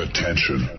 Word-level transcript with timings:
Attention. 0.00 0.70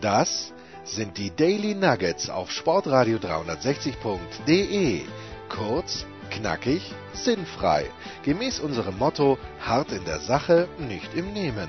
Das 0.00 0.54
sind 0.84 1.18
die 1.18 1.30
Daily 1.36 1.74
Nuggets 1.74 2.30
auf 2.30 2.50
Sportradio 2.50 3.18
360.de. 3.18 5.02
Kurz, 5.50 6.06
knackig, 6.30 6.94
sinnfrei. 7.12 7.84
Gemäß 8.22 8.60
unserem 8.60 8.96
Motto: 8.96 9.36
hart 9.60 9.92
in 9.92 10.06
der 10.06 10.20
Sache, 10.20 10.68
nicht 10.78 11.14
im 11.14 11.34
Nehmen. 11.34 11.68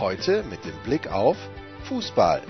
Heute 0.00 0.42
mit 0.50 0.64
dem 0.64 0.76
Blick 0.82 1.06
auf 1.12 1.36
Fußball. 1.84 2.42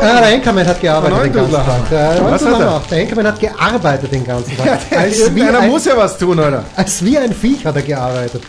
Ah, 0.00 0.20
der 0.20 0.28
Enkermann 0.30 0.66
hat 0.66 0.80
gearbeitet 0.80 1.24
den 1.24 1.32
ganzen 1.32 1.52
Tag. 1.54 1.90
Der, 1.90 2.24
Was 2.30 2.44
hat 2.44 2.60
er? 2.60 2.82
Der 2.90 2.98
Enkermann 2.98 3.26
hat 3.26 3.40
gearbeitet 3.40 4.12
den 4.12 4.24
ganzen 4.24 4.56
Tag. 4.56 4.78
Als 4.96 5.34
wie 5.34 5.42
ein, 5.42 5.68
muss 5.68 5.84
ja 5.84 5.96
was 5.96 6.18
tun, 6.18 6.38
oder? 6.38 6.64
als 6.76 7.04
wie 7.04 7.18
ein 7.18 7.32
Viech 7.32 7.64
hat 7.64 7.76
er 7.76 7.82
gearbeitet. 7.82 8.42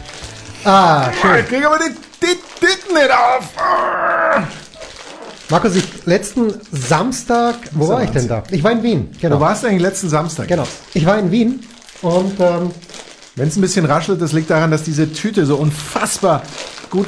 Ah, 0.63 1.05
schön. 1.21 1.39
Ich 1.41 1.48
krieg 1.48 1.66
aber 1.66 1.77
die 1.80 2.27
Titten 2.59 2.95
nicht 2.95 3.11
auf. 3.11 3.49
Ah. 3.58 4.44
Markus, 5.49 5.75
ich 5.75 6.05
letzten 6.05 6.53
Samstag, 6.71 7.55
wo 7.72 7.88
war 7.88 7.97
der 7.97 8.05
ich 8.05 8.11
denn 8.11 8.27
da? 8.27 8.44
Ich 8.49 8.63
war 8.63 8.72
in 8.72 8.81
Wien, 8.81 9.11
genau. 9.22 9.36
Wo 9.36 9.41
warst 9.41 9.63
du 9.63 9.67
eigentlich 9.67 9.83
letzten 9.83 10.09
Samstag? 10.09 10.47
Genau. 10.47 10.67
Ich 10.95 11.05
war 11.05 11.20
in 11.20 11.30
Wien 11.31 11.59
und 12.02 12.39
ähm, 12.39 12.72
Wenn 13.36 13.47
es 13.49 13.55
ein 13.55 13.61
bisschen 13.61 13.86
raschelt, 13.86 14.22
das 14.22 14.31
liegt 14.31 14.49
daran, 14.49 14.72
dass 14.72 14.81
diese 14.83 15.11
Tüte 15.13 15.45
so 15.45 15.58
unfassbar 15.58 16.41
gut. 16.89 17.08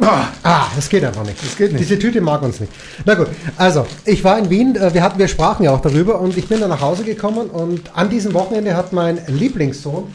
Ah, 0.00 0.24
Ah, 0.42 0.66
das 0.76 0.88
geht 0.88 1.04
einfach 1.04 1.24
nicht. 1.24 1.42
Das 1.42 1.56
geht 1.56 1.72
nicht. 1.72 1.80
Diese 1.82 1.98
Tüte 1.98 2.20
mag 2.20 2.42
uns 2.42 2.60
nicht. 2.60 2.72
Na 3.06 3.14
gut, 3.14 3.28
also 3.56 3.86
ich 4.04 4.22
war 4.24 4.38
in 4.38 4.50
Wien, 4.50 4.76
äh, 4.76 4.92
wir, 4.92 5.02
hatten, 5.02 5.18
wir 5.18 5.28
sprachen 5.28 5.62
ja 5.64 5.72
auch 5.72 5.80
darüber 5.80 6.20
und 6.20 6.36
ich 6.36 6.48
bin 6.48 6.60
dann 6.60 6.68
nach 6.70 6.80
Hause 6.80 7.04
gekommen 7.04 7.48
und 7.48 7.96
an 7.96 8.10
diesem 8.10 8.34
Wochenende 8.34 8.76
hat 8.76 8.92
mein 8.92 9.20
Lieblingssohn 9.26 10.12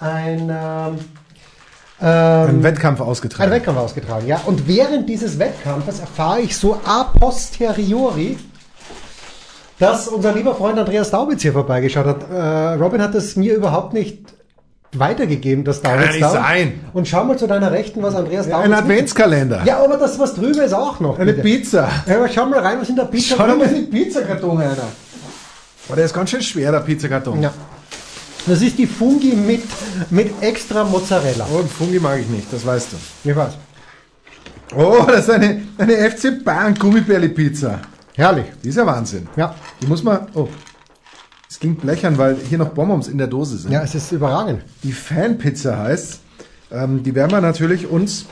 ein, 0.00 0.50
ähm, 0.50 0.98
ein 2.00 2.62
Wettkampf 2.62 3.00
ausgetragen. 3.00 3.50
Wettkampf 3.50 3.78
ausgetragen. 3.78 4.26
Ja, 4.26 4.42
und 4.44 4.68
während 4.68 5.08
dieses 5.08 5.38
Wettkampfes 5.38 6.00
erfahre 6.00 6.40
ich 6.40 6.56
so 6.56 6.78
a 6.84 7.04
posteriori, 7.04 8.38
dass 9.78 10.06
unser 10.08 10.32
lieber 10.32 10.54
Freund 10.54 10.78
Andreas 10.78 11.10
Daubitz 11.10 11.42
hier 11.42 11.52
vorbeigeschaut 11.52 12.06
hat. 12.06 12.30
Äh, 12.30 12.74
Robin 12.74 13.02
hat 13.02 13.14
es 13.14 13.34
mir 13.34 13.54
überhaupt 13.54 13.94
nicht 13.94 14.18
weitergegeben, 14.94 15.64
dass 15.64 15.80
Daubitz 15.80 16.06
ja 16.06 16.10
nicht 16.12 16.22
da 16.22 16.30
sein. 16.30 16.80
Und 16.92 17.08
schau 17.08 17.24
mal 17.24 17.38
zu 17.38 17.46
deiner 17.46 17.70
Rechten, 17.72 18.02
was 18.02 18.14
Andreas 18.14 18.46
ein 18.46 18.50
Daubitz 18.52 18.68
mit- 18.70 18.78
Adventskalender. 18.78 19.62
ja, 19.64 19.82
aber 19.82 19.96
das, 19.96 20.18
was 20.18 20.34
drüber 20.34 20.64
ist, 20.64 20.72
auch 20.74 21.00
noch. 21.00 21.18
Eine 21.18 21.32
bitte. 21.32 21.42
Pizza. 21.42 21.88
Ja, 22.06 22.16
aber 22.16 22.28
schau 22.28 22.46
mal 22.46 22.58
rein, 22.60 22.78
was 22.80 22.88
in 22.88 22.96
der 22.96 23.04
Pizza 23.04 23.36
Schau 23.36 23.46
mal 23.46 23.58
drin 23.66 23.74
den 23.74 23.90
Pizzakarton 23.90 24.60
einer. 24.60 24.76
Oh, 25.88 25.94
der 25.94 26.04
ist 26.04 26.14
ganz 26.14 26.30
schön 26.30 26.42
schwer, 26.42 26.70
der 26.72 26.80
Pizzakarton. 26.80 27.42
Ja. 27.42 27.52
Das 28.46 28.60
ist 28.60 28.76
die 28.78 28.86
Fungi 28.86 29.34
mit, 29.34 29.62
mit 30.10 30.30
extra 30.42 30.84
Mozzarella. 30.84 31.44
Und 31.46 31.70
Fungi 31.70 31.98
mag 32.00 32.18
ich 32.20 32.28
nicht, 32.28 32.52
das 32.52 32.64
weißt 32.66 32.88
du. 32.92 33.30
Ich 33.30 33.36
weiß. 33.36 33.52
Oh, 34.76 35.04
das 35.06 35.20
ist 35.20 35.30
eine, 35.30 35.62
eine 35.78 36.10
FC 36.10 36.42
Bayern 36.44 36.74
Gummibärli-Pizza. 36.74 37.78
Herrlich. 38.14 38.46
Die 38.64 38.68
ist 38.70 38.76
ja 38.76 38.86
Wahnsinn. 38.86 39.28
Ja. 39.36 39.54
Die 39.80 39.86
muss 39.86 40.02
man. 40.02 40.26
Oh. 40.34 40.48
Es 41.52 41.60
klingt 41.60 41.82
blechern, 41.82 42.16
weil 42.16 42.38
hier 42.48 42.56
noch 42.56 42.70
Bonbons 42.70 43.08
in 43.08 43.18
der 43.18 43.26
Dose 43.26 43.58
sind. 43.58 43.72
Ja, 43.72 43.82
es 43.82 43.94
ist 43.94 44.10
überragend. 44.10 44.62
Die 44.82 44.92
Fanpizza 44.92 45.76
heißt, 45.76 46.20
ähm, 46.70 47.02
die 47.02 47.14
werden 47.14 47.30
wir 47.30 47.42
natürlich 47.42 47.86
uns 47.86 48.24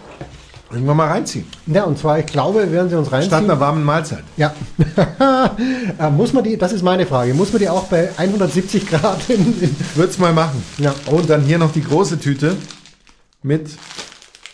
irgendwann 0.73 0.97
mal 0.97 1.09
reinziehen. 1.09 1.45
Ja, 1.67 1.85
und 1.85 1.99
zwar, 1.99 2.19
ich 2.19 2.25
glaube, 2.25 2.73
werden 2.73 2.89
sie 2.89 2.97
uns 2.97 3.09
Statt 3.09 3.21
reinziehen. 3.21 3.45
einer 3.45 3.61
warmen 3.61 3.85
Mahlzeit. 3.85 4.25
Ja. 4.39 4.55
Äh, 5.99 6.11
muss 6.11 6.33
man 6.33 6.45
die, 6.45 6.57
das 6.57 6.73
ist 6.73 6.83
meine 6.83 7.05
Frage, 7.05 7.35
muss 7.35 7.53
man 7.53 7.61
die 7.61 7.69
auch 7.69 7.85
bei 7.89 8.09
170 8.17 8.87
Grad 8.87 9.29
in, 9.29 9.61
in 9.61 9.77
Wird's 9.97 10.17
mal 10.17 10.33
machen. 10.33 10.63
Ja. 10.79 10.95
Und 11.07 11.29
dann 11.29 11.43
hier 11.43 11.59
noch 11.59 11.73
die 11.73 11.83
große 11.83 12.19
Tüte 12.19 12.57
mit 13.43 13.69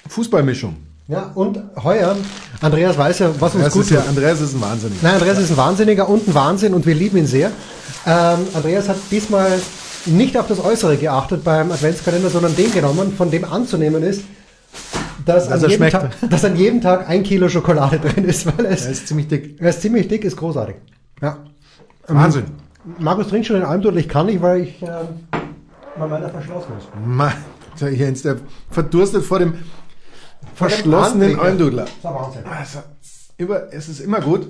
Fußballmischung. 0.09 0.75
Ja, 1.07 1.31
und 1.37 1.61
heuer, 1.85 2.17
Andreas 2.61 2.99
weiß 2.99 3.21
ja, 3.21 3.31
was 3.39 3.55
uns 3.55 3.65
Das 3.65 3.73
gut 3.73 3.83
ist 3.83 3.91
ja. 3.91 4.01
Andreas 4.09 4.41
ist 4.41 4.55
ein 4.55 4.61
Wahnsinnig. 4.61 5.01
Nein, 5.03 5.15
Andreas 5.15 5.39
ist 5.39 5.51
ein 5.53 5.57
Wahnsinniger 5.57 6.09
und 6.09 6.27
ein 6.27 6.35
Wahnsinn 6.35 6.75
und 6.75 6.85
wir 6.85 6.97
lieben 6.97 7.17
ihn 7.19 7.29
sehr. 7.29 7.53
Ähm, 8.07 8.39
Andreas 8.55 8.89
hat 8.89 8.97
diesmal 9.11 9.61
nicht 10.07 10.39
auf 10.39 10.47
das 10.47 10.65
Äußere 10.65 10.97
geachtet 10.97 11.43
beim 11.43 11.73
Adventskalender, 11.73 12.31
sondern 12.31 12.55
den 12.55 12.71
genommen, 12.73 13.13
von 13.13 13.31
dem 13.31 13.45
anzunehmen 13.45 14.03
ist, 14.03 14.23
dass, 15.25 15.49
Dass 15.49 15.65
an, 15.65 15.71
jedem. 15.71 15.91
Tag, 15.91 16.11
dass 16.31 16.45
an 16.45 16.57
jedem 16.57 16.81
Tag 16.81 17.09
ein 17.09 17.25
Kilo 17.25 17.49
Schokolade 17.49 17.99
drin 18.03 18.25
ist, 18.25 18.47
weil 18.47 18.67
es, 18.67 18.85
Er 18.85 18.93
ist 18.93 19.09
ziemlich 19.09 19.27
dick. 19.27 19.61
er 19.61 19.71
ist 19.71 19.83
ziemlich 19.83 20.07
dick, 20.07 20.25
ist 20.25 20.37
großartig. 20.37 20.77
Ja. 21.21 21.39
Wahnsinn. 22.07 22.45
Markus 22.99 23.27
trinkt 23.27 23.49
schon 23.49 23.57
den 23.57 23.65
Almdudel, 23.65 23.99
ich 23.99 24.09
kann 24.09 24.27
nicht, 24.27 24.41
weil 24.41 24.61
ich 24.61 24.81
ähm, 24.83 24.89
bei 25.99 26.07
meiner 26.07 26.29
verschlossen 26.29 26.73
ist. 26.79 27.81
Der 27.81 27.89
hier 27.89 28.09
ist 28.09 28.25
der 28.25 28.37
verdurstet 28.71 29.25
vor 29.25 29.41
dem 29.41 29.55
verschlossenen 30.55 31.31
Anblick. 31.31 31.45
Almdudler. 31.45 31.87
Das 32.03 32.15
Wahnsinn. 32.15 32.43
Also, 32.45 32.79
über, 33.39 33.73
es 33.73 33.89
ist 33.89 34.01
immer 34.01 34.21
gut, 34.21 34.49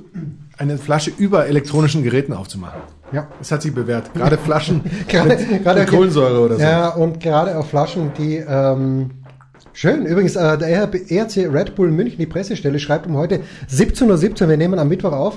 eine 0.58 0.76
Flasche 0.78 1.10
über 1.16 1.46
elektronischen 1.46 2.02
Geräten 2.02 2.34
aufzumachen. 2.34 2.80
Ja. 3.12 3.28
Das 3.38 3.52
hat 3.52 3.62
sich 3.62 3.74
bewährt. 3.74 4.12
Gerade 4.14 4.36
Flaschen 4.38 4.82
Gerade, 5.08 5.28
mit, 5.36 5.62
gerade 5.62 5.80
mit 5.80 5.88
Kohlensäure 5.88 6.40
oder 6.40 6.56
so. 6.56 6.62
Ja, 6.62 6.88
und 6.88 7.20
gerade 7.20 7.56
auf 7.56 7.68
Flaschen, 7.70 8.12
die 8.18 8.36
ähm, 8.36 9.10
schön. 9.72 10.06
Übrigens, 10.06 10.36
äh, 10.36 10.58
der 10.58 10.68
ERC 10.68 11.36
Red 11.52 11.74
Bull 11.76 11.90
München, 11.90 12.18
die 12.18 12.26
Pressestelle, 12.26 12.78
schreibt 12.78 13.06
um 13.06 13.16
heute 13.16 13.40
17.17 13.70 14.42
Uhr, 14.42 14.48
wir 14.48 14.56
nehmen 14.56 14.78
am 14.78 14.88
Mittwoch 14.88 15.12
auf, 15.12 15.36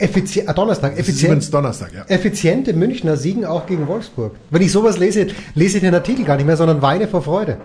Effizi 0.00 0.40
äh, 0.40 0.54
Donnerstag, 0.54 0.98
effizient, 0.98 1.52
Donnerstag, 1.52 1.92
ja. 1.94 2.04
effiziente 2.08 2.72
Münchner 2.72 3.16
siegen 3.18 3.44
auch 3.44 3.66
gegen 3.66 3.86
Wolfsburg. 3.86 4.34
Wenn 4.50 4.62
ich 4.62 4.72
sowas 4.72 4.98
lese, 4.98 5.26
lese 5.54 5.76
ich 5.76 5.82
den 5.82 5.94
Artikel 5.94 6.24
gar 6.24 6.36
nicht 6.36 6.46
mehr, 6.46 6.56
sondern 6.56 6.80
weine 6.80 7.06
vor 7.06 7.22
Freude. 7.22 7.58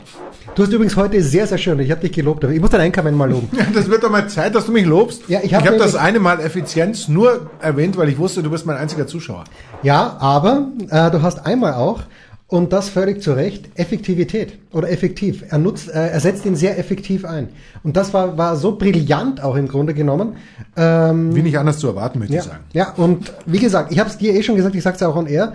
Du 0.56 0.64
hast 0.64 0.72
übrigens 0.72 0.96
heute 0.96 1.22
sehr, 1.22 1.46
sehr 1.48 1.58
schön, 1.58 1.78
ich 1.80 1.92
habe 1.92 2.00
dich 2.00 2.14
gelobt, 2.14 2.44
aber 2.46 2.54
ich 2.54 2.62
muss 2.62 2.70
den 2.70 2.80
Einkommen 2.80 3.14
mal 3.16 3.30
loben. 3.30 3.50
Ja, 3.58 3.66
Das 3.74 3.90
wird 3.90 4.04
doch 4.04 4.10
mal 4.10 4.30
Zeit, 4.30 4.56
dass 4.56 4.66
du 4.66 4.72
mich 4.72 4.86
lobst. 4.86 5.24
Ja, 5.28 5.40
ich 5.44 5.54
hab 5.54 5.62
habe 5.64 5.72
nämlich- 5.76 5.92
das 5.92 5.96
eine 6.02 6.20
Mal 6.22 6.40
Effizienz 6.40 7.10
nur 7.10 7.50
erwähnt, 7.60 7.98
weil 7.98 8.08
ich 8.08 8.18
wusste, 8.18 8.42
du 8.42 8.50
bist 8.50 8.66
mein 8.66 8.78
einziger 8.78 9.06
Zuschauer. 9.06 9.44
Ja, 9.84 10.16
aber 10.20 10.70
äh, 10.90 11.12
du 11.12 11.22
hast 11.22 11.46
einmal 11.46 11.74
auch, 11.74 12.04
und 12.48 12.72
das 12.72 12.88
völlig 12.90 13.22
zu 13.22 13.34
Recht, 13.34 13.70
Effektivität 13.76 14.60
oder 14.72 14.90
effektiv. 14.90 15.44
Er 15.50 15.58
nutzt, 15.58 15.90
äh, 15.90 16.08
er 16.10 16.20
setzt 16.22 16.46
ihn 16.46 16.56
sehr 16.56 16.78
effektiv 16.80 17.26
ein. 17.26 17.50
Und 17.84 17.98
das 17.98 18.14
war, 18.14 18.38
war 18.38 18.56
so 18.56 18.78
brillant 18.78 19.44
auch 19.44 19.56
im 19.56 19.68
Grunde 19.68 19.94
genommen. 19.94 20.38
Ähm, 20.78 21.36
Wie 21.36 21.42
nicht 21.42 21.58
anders 21.58 21.80
zu 21.80 21.88
erwarten, 21.88 22.20
möchte 22.20 22.36
ja, 22.36 22.42
ich 22.42 22.48
sagen. 22.48 22.64
ja, 22.72 22.92
und 22.94 23.34
wie 23.46 23.60
gesagt, 23.60 23.92
ich 23.92 24.00
habe 24.00 24.10
es 24.10 24.18
dir 24.20 24.34
eh 24.34 24.42
schon 24.44 24.56
gesagt, 24.56 24.76
ich 24.76 24.84
sag's 24.84 25.02
ja 25.02 25.08
auch 25.10 25.16
on 25.18 25.28
air. 25.28 25.54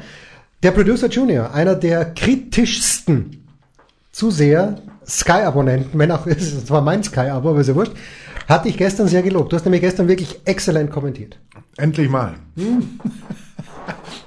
Der 0.62 0.72
Producer 0.72 1.06
Junior, 1.08 1.54
einer 1.54 1.74
der 1.74 2.04
kritischsten 2.12 3.39
Zuseher, 4.12 4.76
Sky-Abonnenten, 5.06 5.98
wenn 5.98 6.10
auch, 6.10 6.26
es 6.26 6.70
war 6.70 6.82
mein 6.82 7.02
Sky-Abo, 7.02 7.50
aber 7.50 7.60
ist 7.60 7.68
ja 7.68 7.74
wurscht, 7.74 7.92
hatte 8.48 8.68
ich 8.68 8.76
gestern 8.76 9.08
sehr 9.08 9.22
gelobt. 9.22 9.52
Du 9.52 9.56
hast 9.56 9.64
nämlich 9.64 9.80
gestern 9.80 10.08
wirklich 10.08 10.40
exzellent 10.44 10.90
kommentiert. 10.90 11.38
Endlich 11.76 12.08
mal. 12.08 12.34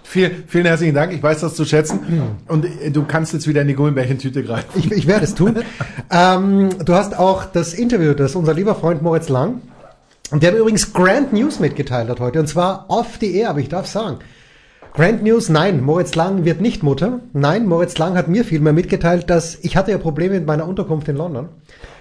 Vielen, 0.03 0.43
vielen 0.47 0.65
herzlichen 0.65 0.93
Dank. 0.93 1.11
Ich 1.11 1.23
weiß 1.23 1.41
das 1.41 1.55
zu 1.55 1.65
schätzen. 1.65 1.99
Und 2.47 2.65
äh, 2.65 2.91
du 2.91 3.03
kannst 3.03 3.33
jetzt 3.33 3.47
wieder 3.47 3.63
in 3.63 3.67
die 3.67 3.73
Gummibärchentüte 3.73 4.43
greifen. 4.43 4.67
Ich, 4.75 4.91
ich 4.91 5.07
werde 5.07 5.25
es 5.25 5.33
tun. 5.33 5.55
ähm, 6.11 6.69
du 6.85 6.93
hast 6.93 7.17
auch 7.17 7.45
das 7.45 7.73
Interview, 7.73 8.13
das 8.13 8.35
unser 8.35 8.53
lieber 8.53 8.75
Freund 8.75 9.01
Moritz 9.01 9.27
Lang, 9.29 9.61
der 10.31 10.51
mir 10.51 10.59
übrigens 10.59 10.93
Grand 10.93 11.33
News 11.33 11.59
mitgeteilt 11.59 12.09
hat 12.09 12.19
heute, 12.19 12.39
und 12.39 12.47
zwar 12.47 12.85
off 12.89 13.17
the 13.19 13.35
air, 13.35 13.49
aber 13.49 13.59
ich 13.59 13.69
darf 13.69 13.87
sagen. 13.87 14.19
Grand 14.93 15.23
News, 15.23 15.49
nein, 15.49 15.81
Moritz 15.81 16.13
Lang 16.13 16.45
wird 16.45 16.61
nicht 16.61 16.83
Mutter. 16.83 17.19
Nein, 17.33 17.65
Moritz 17.65 17.97
Lang 17.97 18.15
hat 18.15 18.27
mir 18.27 18.45
vielmehr 18.45 18.73
mitgeteilt, 18.73 19.27
dass 19.27 19.57
ich 19.63 19.75
hatte 19.75 19.89
ja 19.89 19.97
Probleme 19.97 20.35
mit 20.35 20.45
meiner 20.45 20.67
Unterkunft 20.67 21.07
in 21.07 21.15
London. 21.15 21.49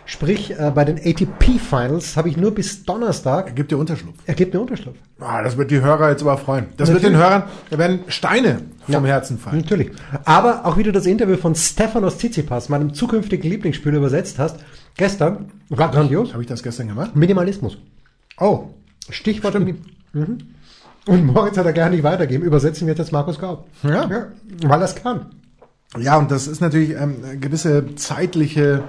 Sprich, 0.04 0.50
äh, 0.58 0.70
bei 0.74 0.84
den 0.84 0.98
ATP 0.98 1.58
Finals 1.58 2.16
habe 2.18 2.28
ich 2.28 2.36
nur 2.36 2.50
bis 2.50 2.84
Donnerstag, 2.84 3.54
Gib 3.54 3.68
dir 3.68 3.78
Unterschlupf. 3.78 4.16
er 4.26 4.34
gibt 4.34 4.52
mir 4.52 4.60
Unterschlupf. 4.60 4.98
Ah, 5.20 5.42
das 5.42 5.56
wird 5.56 5.70
die 5.70 5.80
Hörer 5.80 6.10
jetzt 6.10 6.20
aber 6.20 6.36
freuen. 6.36 6.66
Das 6.76 6.88
wird 6.88 7.02
Natürlich. 7.02 7.18
den 7.18 7.24
Hörern, 7.24 7.44
da 7.70 7.78
werden 7.78 8.00
Steine 8.08 8.60
vom 8.86 9.06
Herzen 9.06 9.38
fallen. 9.38 9.58
Natürlich. 9.58 9.90
Aber 10.24 10.66
auch 10.66 10.76
wie 10.76 10.82
du 10.82 10.92
das 10.92 11.06
Interview 11.06 11.36
von 11.38 11.54
Stefanos 11.54 12.18
Tsitsipas, 12.18 12.68
meinem 12.68 12.92
zukünftigen 12.92 13.48
Lieblingsspieler, 13.48 13.96
übersetzt 13.96 14.38
hast, 14.38 14.58
gestern, 14.98 15.50
war 15.70 15.90
grandios. 15.90 16.32
Habe 16.34 16.42
ich 16.42 16.48
das 16.48 16.62
gestern 16.62 16.88
gemacht? 16.88 17.16
Minimalismus. 17.16 17.78
Oh, 18.38 18.66
Stichwort. 19.08 19.54
Mhm. 19.58 20.38
Und 21.06 21.26
Moritz 21.26 21.56
hat 21.58 21.66
er 21.66 21.72
gar 21.72 21.90
nicht 21.90 22.02
weitergeben. 22.04 22.44
Übersetzen 22.44 22.86
wir 22.86 22.94
jetzt 22.94 23.12
Markus 23.12 23.38
Gaub. 23.38 23.66
Ja. 23.82 24.08
Weil 24.64 24.80
er 24.80 24.84
es 24.84 24.94
kann. 24.94 25.26
Ja, 25.98 26.16
und 26.16 26.30
das 26.30 26.46
ist 26.46 26.60
natürlich 26.60 26.90
ähm, 26.90 27.16
gewisse 27.40 27.94
zeitliche, 27.96 28.84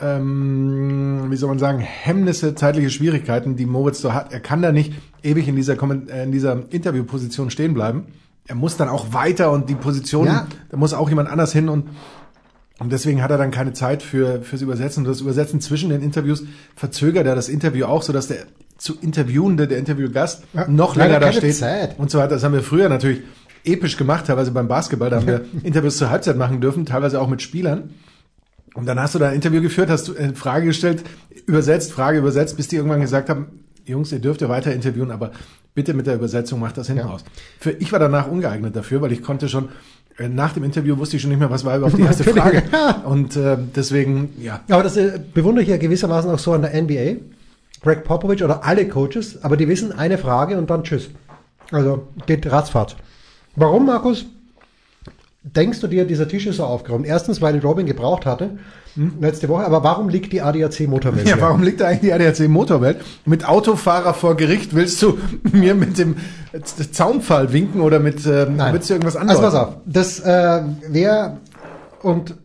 ähm, 0.00 1.26
wie 1.30 1.36
soll 1.36 1.48
man 1.48 1.58
sagen, 1.58 1.78
Hemmnisse, 1.78 2.54
zeitliche 2.54 2.90
Schwierigkeiten, 2.90 3.56
die 3.56 3.66
Moritz 3.66 4.00
so 4.00 4.12
hat. 4.12 4.32
Er 4.32 4.40
kann 4.40 4.62
da 4.62 4.72
nicht 4.72 4.94
ewig 5.22 5.46
in 5.48 5.56
dieser, 5.56 5.74
Komment- 5.74 6.10
äh, 6.10 6.24
in 6.24 6.32
dieser 6.32 6.62
Interviewposition 6.70 7.50
stehen 7.50 7.74
bleiben. 7.74 8.06
Er 8.46 8.54
muss 8.56 8.76
dann 8.76 8.88
auch 8.88 9.12
weiter 9.12 9.50
und 9.52 9.70
die 9.70 9.74
Position, 9.74 10.26
Ja. 10.26 10.46
da 10.70 10.76
muss 10.76 10.92
auch 10.92 11.08
jemand 11.08 11.30
anders 11.30 11.52
hin 11.52 11.68
und 11.68 11.88
und 12.80 12.92
deswegen 12.92 13.22
hat 13.22 13.30
er 13.30 13.38
dann 13.38 13.50
keine 13.50 13.72
Zeit 13.72 14.02
für 14.02 14.42
fürs 14.42 14.62
Übersetzen. 14.62 15.04
Und 15.04 15.08
das 15.10 15.20
Übersetzen 15.20 15.60
zwischen 15.60 15.90
den 15.90 16.02
Interviews 16.02 16.42
verzögert 16.76 17.26
er 17.26 17.34
das 17.34 17.48
Interview 17.48 17.86
auch, 17.86 18.02
sodass 18.02 18.26
der 18.28 18.38
zu 18.78 18.98
Interviewende, 19.00 19.68
der 19.68 19.78
Interviewgast, 19.78 20.42
Ja. 20.52 20.66
noch 20.68 20.96
länger 20.96 21.20
da 21.20 21.32
steht 21.32 21.54
Zeit. 21.54 21.98
und 21.98 22.10
so 22.10 22.18
weiter. 22.18 22.30
Das 22.34 22.42
haben 22.44 22.52
wir 22.54 22.62
früher 22.62 22.88
natürlich 22.88 23.20
episch 23.64 23.96
gemacht, 23.96 24.26
teilweise 24.26 24.50
beim 24.50 24.66
Basketball. 24.68 25.10
Da 25.10 25.16
haben 25.16 25.26
wir 25.28 25.44
Interviews 25.62 25.96
zur 25.96 26.10
Halbzeit 26.10 26.36
machen 26.36 26.60
dürfen, 26.60 26.84
teilweise 26.84 27.20
auch 27.20 27.28
mit 27.28 27.40
Spielern. 27.40 27.90
Und 28.74 28.86
dann 28.86 28.98
hast 28.98 29.14
du 29.14 29.20
da 29.20 29.28
ein 29.28 29.36
Interview 29.36 29.62
geführt, 29.62 29.88
hast 29.88 30.08
du 30.08 30.16
eine 30.16 30.34
Frage 30.34 30.66
gestellt, 30.66 31.04
übersetzt, 31.46 31.92
Frage 31.92 32.18
übersetzt, 32.18 32.56
bis 32.56 32.66
die 32.66 32.74
irgendwann 32.76 33.00
gesagt 33.00 33.28
haben, 33.30 33.46
Jungs, 33.86 34.10
ihr 34.10 34.18
dürft 34.18 34.40
ja 34.40 34.48
weiter 34.48 34.72
interviewen, 34.74 35.12
aber 35.12 35.30
bitte 35.74 35.94
mit 35.94 36.06
der 36.08 36.16
Übersetzung 36.16 36.58
macht 36.58 36.76
das 36.76 36.88
hinten 36.88 37.02
Ja. 37.02 37.06
raus. 37.06 37.24
Für, 37.60 37.70
ich 37.70 37.92
war 37.92 38.00
danach 38.00 38.26
ungeeignet 38.26 38.74
dafür, 38.74 39.00
weil 39.00 39.12
ich 39.12 39.22
konnte 39.22 39.48
schon, 39.48 39.66
äh, 39.66 39.68
nach 40.28 40.52
dem 40.52 40.64
Interview 40.64 40.96
wusste 40.96 41.16
ich 41.16 41.22
schon 41.22 41.30
nicht 41.30 41.40
mehr, 41.40 41.50
was 41.50 41.64
war 41.64 41.76
überhaupt 41.76 41.98
die 41.98 42.02
erste 42.06 42.24
Frage. 42.24 42.62
Und 43.04 43.36
äh, 43.36 43.56
deswegen, 43.74 44.32
ja, 44.40 44.60
Aber 44.68 44.82
das 44.82 44.96
äh, 44.96 45.20
bewundere 45.32 45.62
ich 45.64 45.68
ja 45.68 45.76
gewissermaßen 45.76 46.30
auch 46.30 46.38
so 46.38 46.52
an 46.52 46.62
der 46.62 46.80
NBA. 46.80 47.20
Greg 47.82 48.04
Popovich 48.04 48.42
oder 48.42 48.64
alle 48.64 48.88
Coaches, 48.88 49.42
aber 49.44 49.56
die 49.56 49.68
wissen 49.68 49.92
eine 49.92 50.16
Frage 50.16 50.56
und 50.56 50.70
dann 50.70 50.84
tschüss. 50.84 51.10
Also 51.70 52.08
geht 52.26 52.50
ratzfatz. 52.50 52.96
Warum, 53.56 53.86
Markus, 53.86 54.26
denkst 55.44 55.80
du 55.80 55.86
dir, 55.86 56.04
dieser 56.06 56.26
Tisch 56.26 56.46
ist 56.46 56.56
so 56.56 56.64
aufgeräumt? 56.64 57.06
Erstens, 57.06 57.40
weil 57.42 57.58
Robin 57.58 57.86
gebraucht 57.86 58.24
hatte, 58.26 58.58
letzte 59.20 59.48
Woche, 59.48 59.64
aber 59.64 59.82
warum 59.84 60.08
liegt 60.08 60.32
die 60.32 60.40
ADAC 60.40 60.88
Motorwelt 60.88 61.28
Ja, 61.28 61.34
hier? 61.34 61.42
warum 61.42 61.62
liegt 61.62 61.80
da 61.80 61.86
eigentlich 61.88 62.00
die 62.00 62.12
ADAC 62.12 62.48
Motorwelt? 62.48 62.98
Mit 63.26 63.46
Autofahrer 63.48 64.14
vor 64.14 64.36
Gericht 64.36 64.74
willst 64.74 65.02
du 65.02 65.18
mir 65.52 65.74
mit 65.74 65.98
dem 65.98 66.16
Zaunpfahl 66.92 67.52
winken 67.52 67.80
oder 67.80 67.98
mit 68.00 68.24
äh, 68.24 68.46
willst 68.72 68.88
du 68.88 68.94
irgendwas 68.94 69.16
anderes? 69.16 69.42
Also 69.42 69.58
pass 69.58 69.68
auf, 69.68 69.76
das 69.84 70.20
äh, 70.20 70.62
wäre 70.88 71.38
und 72.02 72.36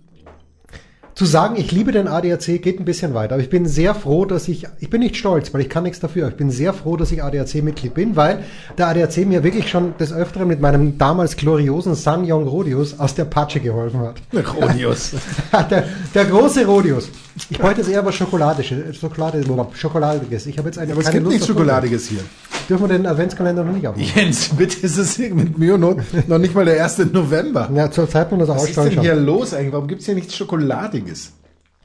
zu 1.19 1.25
sagen, 1.25 1.57
ich 1.57 1.73
liebe 1.73 1.91
den 1.91 2.07
ADAC 2.07 2.61
geht 2.61 2.79
ein 2.79 2.85
bisschen 2.85 3.13
weiter, 3.13 3.33
aber 3.33 3.43
ich 3.43 3.49
bin 3.49 3.65
sehr 3.65 3.93
froh, 3.93 4.23
dass 4.23 4.47
ich, 4.47 4.65
ich 4.79 4.89
bin 4.89 5.01
nicht 5.01 5.17
stolz, 5.17 5.53
weil 5.53 5.59
ich 5.59 5.67
kann 5.67 5.83
nichts 5.83 5.99
dafür, 5.99 6.29
ich 6.29 6.37
bin 6.37 6.49
sehr 6.49 6.71
froh, 6.71 6.95
dass 6.95 7.11
ich 7.11 7.21
ADAC-Mitglied 7.21 7.93
bin, 7.93 8.15
weil 8.15 8.45
der 8.77 8.87
ADAC 8.87 9.25
mir 9.25 9.43
wirklich 9.43 9.69
schon 9.69 9.97
des 9.97 10.13
Öfteren 10.13 10.47
mit 10.47 10.61
meinem 10.61 10.97
damals 10.97 11.35
gloriosen 11.35 11.93
Sanyong 11.93 12.47
Rodius 12.47 12.97
aus 13.01 13.15
der 13.15 13.25
Patsche 13.25 13.59
geholfen 13.59 13.99
hat. 13.99 14.21
Rodius. 14.33 15.11
der, 15.69 15.83
der 16.15 16.23
große 16.23 16.65
Rodius. 16.65 17.09
Ich 17.49 17.61
wollte 17.61 17.81
jetzt 17.81 17.89
eher 17.89 18.05
was 18.05 18.15
Schokoladisches, 18.15 18.95
Schokolade, 18.95 19.43
Schokoladiges. 19.73 20.45
Ich 20.45 20.57
habe 20.57 20.69
jetzt 20.69 20.79
eine 20.79 20.93
Aber 20.93 21.01
es 21.01 21.11
gibt 21.11 21.25
Lust 21.25 21.33
nichts 21.33 21.47
Schokoladiges 21.47 22.07
hier. 22.07 22.21
Dürfen 22.69 22.87
wir 22.87 22.97
den 22.97 23.07
Adventskalender 23.07 23.63
noch 23.63 23.73
nicht 23.73 23.87
aufmachen? 23.87 24.11
Jens, 24.15 24.49
bitte 24.49 24.85
ist 24.85 24.97
es 24.97 25.17
mit 25.17 25.57
Mühe 25.57 25.73
und 25.73 25.79
Not 25.81 25.97
noch 26.27 26.37
nicht 26.37 26.53
mal 26.53 26.65
der 26.65 26.83
1. 26.83 27.11
November. 27.11 27.67
Ja, 27.73 27.89
zur 27.89 28.07
Zeit 28.07 28.31
muss 28.31 28.47
das 28.47 28.57
Was 28.57 28.69
ist 28.69 28.77
denn 28.77 29.01
hier 29.01 29.15
los 29.15 29.53
eigentlich? 29.55 29.73
Warum 29.73 29.87
gibt's 29.87 30.05
hier 30.05 30.13
nichts 30.15 30.35
Schokoladiges? 30.35 31.33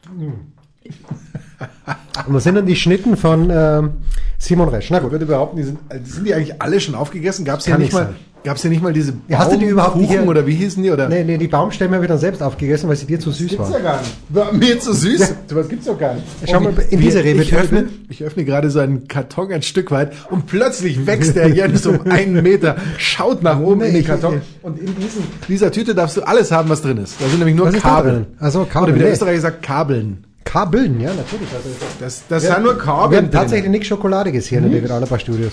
Und 2.26 2.34
was 2.34 2.44
sind 2.44 2.54
denn 2.56 2.66
die 2.66 2.76
Schnitten 2.76 3.16
von 3.16 3.48
ähm, 3.50 3.90
Simon 4.38 4.68
Resch? 4.68 4.90
Na 4.90 4.98
Ich 4.98 5.02
gut. 5.02 5.12
würde 5.12 5.26
behaupten, 5.26 5.56
die 5.56 5.62
sind, 5.62 5.78
sind 6.04 6.26
die 6.26 6.34
eigentlich 6.34 6.60
alle 6.60 6.80
schon 6.80 6.94
aufgegessen? 6.94 7.44
Gab's 7.44 7.64
hier 7.64 7.72
Kann 7.72 7.80
nicht 7.80 7.92
nicht 7.92 8.00
mal, 8.00 8.06
sein. 8.12 8.16
Gab's 8.44 8.62
hier 8.62 8.70
nicht 8.70 8.82
mal 8.82 8.92
diese 8.92 9.14
Ja, 9.28 9.38
hast 9.38 9.50
du 9.52 9.56
die 9.56 9.64
überhaupt 9.64 9.94
Baumkuchen 9.94 10.20
hier- 10.20 10.28
oder 10.28 10.46
wie 10.46 10.54
hießen 10.54 10.82
die? 10.82 10.90
Oder? 10.90 11.08
Nee, 11.08 11.24
nee, 11.24 11.38
die 11.38 11.48
Baumstämme 11.48 11.94
habe 11.96 12.04
ich 12.04 12.08
dann 12.08 12.18
selbst 12.18 12.42
aufgegessen, 12.42 12.88
weil 12.88 12.96
sie 12.96 13.06
dir 13.06 13.18
zu 13.18 13.30
süß 13.32 13.48
Gibt's 13.50 13.58
waren. 13.58 13.72
ja 13.72 13.78
gar 13.80 14.00
nicht. 14.00 14.12
War 14.28 14.52
mir 14.52 14.78
zu 14.78 14.92
süß. 14.92 15.34
Das 15.48 15.68
gibt's 15.68 15.86
doch 15.86 15.98
gar 15.98 16.14
nicht. 16.14 16.26
Schau 16.48 16.60
mal, 16.60 16.72
in 16.90 16.98
wie- 17.00 17.02
diese 17.04 17.20
Rewe- 17.20 17.40
ich 17.42 17.54
öffne, 17.54 17.88
ich 18.08 18.22
öffne 18.22 18.44
gerade 18.44 18.70
so 18.70 18.78
einen 18.80 19.08
Karton 19.08 19.50
ein 19.52 19.62
Stück 19.62 19.90
weit 19.90 20.12
und 20.30 20.46
plötzlich 20.46 21.06
wächst 21.06 21.34
der 21.36 21.48
Jens 21.48 21.86
um 21.86 22.00
einen 22.10 22.42
Meter, 22.42 22.76
schaut 22.98 23.42
nach 23.42 23.58
oben 23.58 23.80
Nee, 23.80 23.86
in 23.88 23.92
den 23.94 24.00
ich- 24.02 24.06
Karton 24.06 24.40
und 24.62 24.78
in 24.78 24.94
diesen, 24.96 25.22
dieser 25.48 25.72
Tüte 25.72 25.94
darfst 25.94 26.16
du 26.16 26.22
alles 26.22 26.52
haben, 26.52 26.68
was 26.68 26.82
drin 26.82 26.98
ist. 26.98 27.20
Da 27.20 27.26
sind 27.28 27.38
nämlich 27.38 27.56
nur 27.56 27.66
Was 27.72 27.80
Kabel. 27.80 28.26
Also 28.38 28.60
Oder 28.60 28.68
Kabel. 28.70 28.94
wie 28.94 28.98
der 28.98 29.08
Nee. 29.08 29.14
Österreicher 29.14 29.40
sagt, 29.40 29.62
Kabeln. 29.62 30.24
Kabeln, 30.44 31.00
ja, 31.00 31.08
natürlich. 31.08 31.48
Also, 31.54 31.68
Das, 31.98 32.22
das 32.28 32.42
wir, 32.42 32.50
sind 32.52 32.62
nur 32.62 32.74
wir 32.74 32.78
Kabeln 32.78 33.24
haben 33.24 33.30
tatsächlich 33.32 33.70
nichts 33.70 33.86
Schokoladiges 33.88 34.46
hier 34.46 34.58
in 34.58 34.64
den 34.64 34.72
David 34.74 34.90
Alaba 34.90 35.18
Studios. 35.18 35.52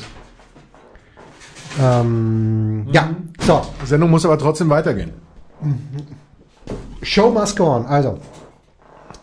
Ähm, 1.80 2.88
Ja, 2.92 3.16
so. 3.40 3.62
Die 3.82 3.88
Sendung 3.88 4.10
muss 4.10 4.26
aber 4.26 4.38
trotzdem 4.38 4.70
weitergehen. 4.70 5.12
Show 7.02 7.30
must 7.32 7.58
go 7.58 7.66
on. 7.66 7.86
Also, 7.86 8.18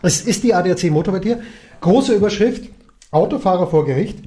es 0.01 0.21
ist 0.21 0.43
die 0.43 0.53
ADAC 0.53 0.89
Motorwelt 0.91 1.23
hier. 1.23 1.39
Große 1.81 2.13
Überschrift, 2.13 2.69
Autofahrer 3.11 3.67
vor 3.67 3.85
Gericht. 3.85 4.19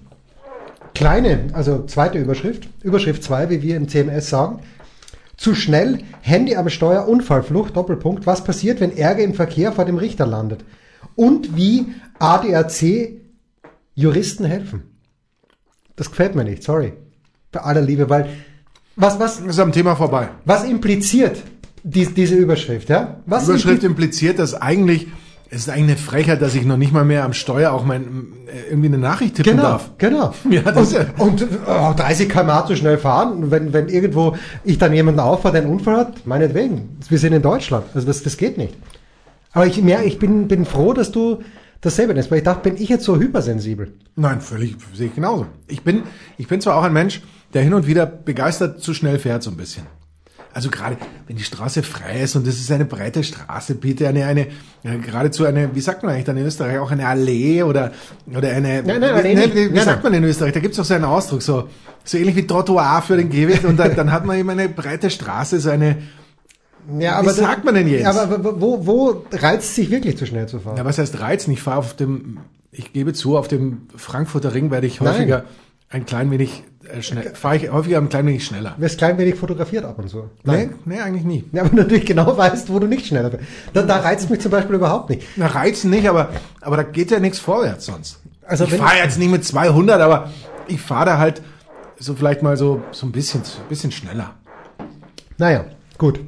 Kleine, 0.95 1.47
also 1.53 1.85
zweite 1.87 2.19
Überschrift, 2.19 2.69
Überschrift 2.83 3.23
2, 3.23 3.51
wie 3.51 3.63
wir 3.63 3.77
im 3.77 3.89
CMS 3.89 4.29
sagen. 4.29 4.61
Zu 5.37 5.55
schnell, 5.55 6.01
Handy 6.21 6.55
am 6.55 6.69
Steuer, 6.69 7.09
Unfallflucht, 7.09 7.77
Doppelpunkt. 7.77 8.27
Was 8.27 8.45
passiert, 8.45 8.81
wenn 8.81 8.97
Ärger 8.97 9.23
im 9.25 9.35
Verkehr 9.35 9.73
vor 9.73 9.85
dem 9.87 9.97
Richter 9.97 10.27
landet? 10.27 10.65
Und 11.17 11.57
wie 11.57 11.95
ADAC 12.19 13.19
Juristen 13.95 14.45
helfen. 14.45 14.83
Das 15.97 16.11
gefällt 16.11 16.35
mir 16.35 16.45
nicht, 16.45 16.63
sorry. 16.63 16.93
Bei 17.53 17.61
aller 17.61 17.81
Liebe, 17.83 18.09
weil 18.11 18.27
was, 18.97 19.19
was, 19.21 19.41
ist 19.41 19.59
am 19.61 19.73
Thema 19.73 19.95
vorbei. 19.97 20.29
was 20.45 20.65
impliziert 20.65 21.39
die, 21.85 22.07
diese 22.07 22.35
Überschrift, 22.35 22.89
ja? 22.89 23.17
Was 23.27 23.49
Überschrift 23.49 23.83
impli- 23.83 23.87
impliziert, 23.87 24.39
dass 24.39 24.55
eigentlich, 24.55 25.09
es 25.51 25.61
ist 25.63 25.69
eigentlich 25.71 25.83
eine 25.85 25.97
Frechheit, 25.97 26.41
dass 26.43 26.55
ich 26.55 26.65
noch 26.65 26.77
nicht 26.77 26.93
mal 26.93 27.05
mehr 27.05 27.25
am 27.25 27.33
Steuer 27.33 27.73
auch 27.73 27.85
mein, 27.85 28.03
äh, 28.47 28.71
irgendwie 28.71 28.89
eine 28.89 28.99
Nachricht 28.99 29.35
tippen 29.37 29.53
Genau, 29.57 29.63
darf. 29.63 29.91
genau. 29.99 30.33
Ja, 30.51 30.63
das 30.63 30.93
und, 30.93 30.93
ja- 30.93 31.07
und 31.19 31.47
oh, 31.67 31.93
30 31.97 32.29
km 32.29 32.51
zu 32.67 32.77
schnell 32.77 32.99
fahren, 32.99 33.51
wenn, 33.51 33.73
wenn 33.73 33.89
irgendwo 33.89 34.37
ich 34.65 34.79
dann 34.79 34.93
jemanden 34.93 35.21
auffahre, 35.21 35.53
der 35.55 35.63
einen 35.63 35.73
Unfall 35.73 35.97
hat, 35.97 36.27
meinetwegen. 36.27 36.97
Wir 37.09 37.19
sind 37.19 37.33
in 37.33 37.43
Deutschland. 37.43 37.85
Also 37.95 38.07
das, 38.07 38.23
das 38.23 38.37
geht 38.37 38.57
nicht. 38.59 38.75
Aber 39.53 39.67
ich 39.67 39.83
merke, 39.83 40.05
ich 40.05 40.19
bin, 40.19 40.49
bin 40.49 40.65
froh, 40.65 40.93
dass 40.93 41.11
du 41.13 41.41
dasselbe 41.83 42.15
nennst, 42.15 42.31
weil 42.31 42.39
ich 42.39 42.45
dachte, 42.45 42.71
bin 42.71 42.83
ich 42.83 42.89
jetzt 42.89 43.05
so 43.05 43.19
hypersensibel? 43.19 43.93
Nein, 44.17 44.41
völlig, 44.41 44.77
sehe 44.95 45.09
ich 45.09 45.15
genauso. 45.15 45.47
Ich 45.69 45.83
bin, 45.83 46.05
ich 46.39 46.49
bin 46.49 46.61
zwar 46.63 46.77
auch 46.77 46.85
ein 46.85 46.93
Mensch, 46.93 47.21
der 47.53 47.63
hin 47.63 47.75
und 47.75 47.87
wieder 47.87 48.07
begeistert 48.07 48.81
zu 48.81 48.95
schnell 48.95 49.19
fährt, 49.19 49.43
so 49.43 49.51
ein 49.51 49.57
bisschen. 49.57 49.87
Also 50.55 50.69
gerade, 50.69 50.99
wenn 51.27 51.37
die 51.37 51.45
Straße 51.45 51.83
frei 51.83 52.21
ist 52.21 52.37
und 52.37 52.47
das 52.47 52.57
ist 52.57 52.71
eine 52.71 52.85
breite 52.85 53.25
Straße, 53.25 53.75
bitte 53.75 54.07
eine, 54.07 54.27
eine, 54.27 54.49
ja, 54.83 54.97
geradezu 54.97 55.47
eine, 55.47 55.75
wie 55.75 55.81
sagt 55.81 56.03
man 56.03 56.13
eigentlich 56.13 56.27
dann 56.27 56.37
in 56.37 56.47
Österreich, 56.47 56.79
auch 56.79 56.91
eine 56.91 57.07
Allee 57.07 57.63
oder, 57.63 57.93
oder 58.27 58.51
eine, 58.51 58.83
Nein, 58.83 59.01
nein, 59.01 59.15
wie, 59.15 59.19
Allee 59.19 59.35
nicht. 59.35 59.55
wie, 59.55 59.71
wie 59.71 59.75
Nein, 59.75 59.85
sagt 59.85 60.05
man 60.05 60.13
in 60.13 60.25
Österreich? 60.25 60.53
Da 60.53 60.61
gibt's 60.61 60.77
doch 60.77 60.85
so 60.85 60.93
einen 60.93 61.05
Ausdruck, 61.05 61.41
so, 61.41 61.69
so 62.05 62.19
ähnlich 62.19 62.37
wie 62.37 62.47
Trottoir 62.47 63.03
für 63.03 63.17
den 63.17 63.31
Gehweg 63.31 63.65
und 63.65 63.79
dann, 63.79 63.97
dann 63.97 64.13
hat 64.13 64.27
man 64.27 64.39
eben 64.39 64.51
eine 64.51 64.69
breite 64.69 65.09
Straße, 65.09 65.59
so 65.59 65.71
eine, 65.71 65.97
Ja, 66.99 67.23
Wie 67.25 67.31
sagt 67.31 67.65
man 67.65 67.75
denn 67.75 67.89
jetzt? 67.89 68.07
Aber 68.07 68.61
wo, 68.61 68.87
wo 68.87 69.25
reizt 69.33 69.75
sich 69.75 69.91
wirklich 69.91 70.19
zu 70.19 70.27
schnell 70.27 70.49
zu 70.49 70.61
fahren? 70.61 70.77
Ja, 70.77 70.85
was 70.85 70.99
heißt 70.99 71.21
reizen? 71.21 71.53
Ich 71.53 71.63
fahre 71.63 71.79
auf 71.79 71.95
dem, 71.95 72.39
ich 72.73 72.93
gebe 72.93 73.13
zu, 73.13 73.37
auf 73.37 73.49
dem 73.49 73.83
Frankfurter 73.97 74.55
Ring 74.55 74.71
werde 74.71 74.87
ich 74.87 75.01
Nein. 75.01 75.15
häufiger 75.15 75.45
ein 75.91 76.07
klein 76.07 76.31
wenig 76.31 76.65
äh, 76.89 77.03
schnell, 77.03 77.35
fahre 77.35 77.57
ich 77.57 77.71
häufiger 77.71 77.99
ein 77.99 78.09
klein 78.09 78.27
wenig 78.27 78.45
schneller. 78.45 78.75
Wirst 78.79 78.99
klein 78.99 79.19
wenig 79.19 79.37
fotografiert 79.37 79.85
ab 79.85 79.99
und 79.99 80.09
zu. 80.09 80.31
Nee, 80.45 80.71
nee, 80.85 80.99
eigentlich 80.99 81.25
nie. 81.25 81.45
Ja, 81.53 81.63
aber 81.63 81.71
du 81.71 81.77
natürlich 81.83 82.07
genau 82.07 82.37
weißt, 82.37 82.73
wo 82.73 82.79
du 82.79 82.87
nicht 82.87 83.07
schneller 83.07 83.31
bist. 83.31 83.45
Da, 83.75 83.83
da 83.83 83.99
reizt 83.99 84.31
mich 84.31 84.41
zum 84.41 84.51
Beispiel 84.51 84.77
überhaupt 84.77 85.11
nicht. 85.11 85.23
Na, 85.37 85.47
reizen 85.47 85.91
nicht, 85.91 86.09
aber, 86.09 86.31
aber 86.61 86.77
da 86.79 86.83
geht 86.83 87.11
ja 87.11 87.21
nichts 87.21 87.39
vorwärts 87.39 87.87
sonst. 87.87 88.21
Also 88.45 88.65
ich 88.65 88.75
fahre 88.75 88.97
jetzt 88.97 89.19
nicht 89.19 89.31
mit 89.31 89.45
200, 89.45 90.01
aber 90.01 90.31
ich 90.67 90.81
fahre 90.81 91.07
da 91.07 91.19
halt 91.19 91.43
so 91.99 92.15
vielleicht 92.15 92.43
mal 92.43 92.57
so, 92.57 92.83
so 92.91 93.07
ein 93.07 93.13
bisschen, 93.13 93.43
ein 93.43 93.69
bisschen 93.69 93.93
schneller. 93.93 94.35
Naja, 95.39 95.67
gut. 95.99 96.21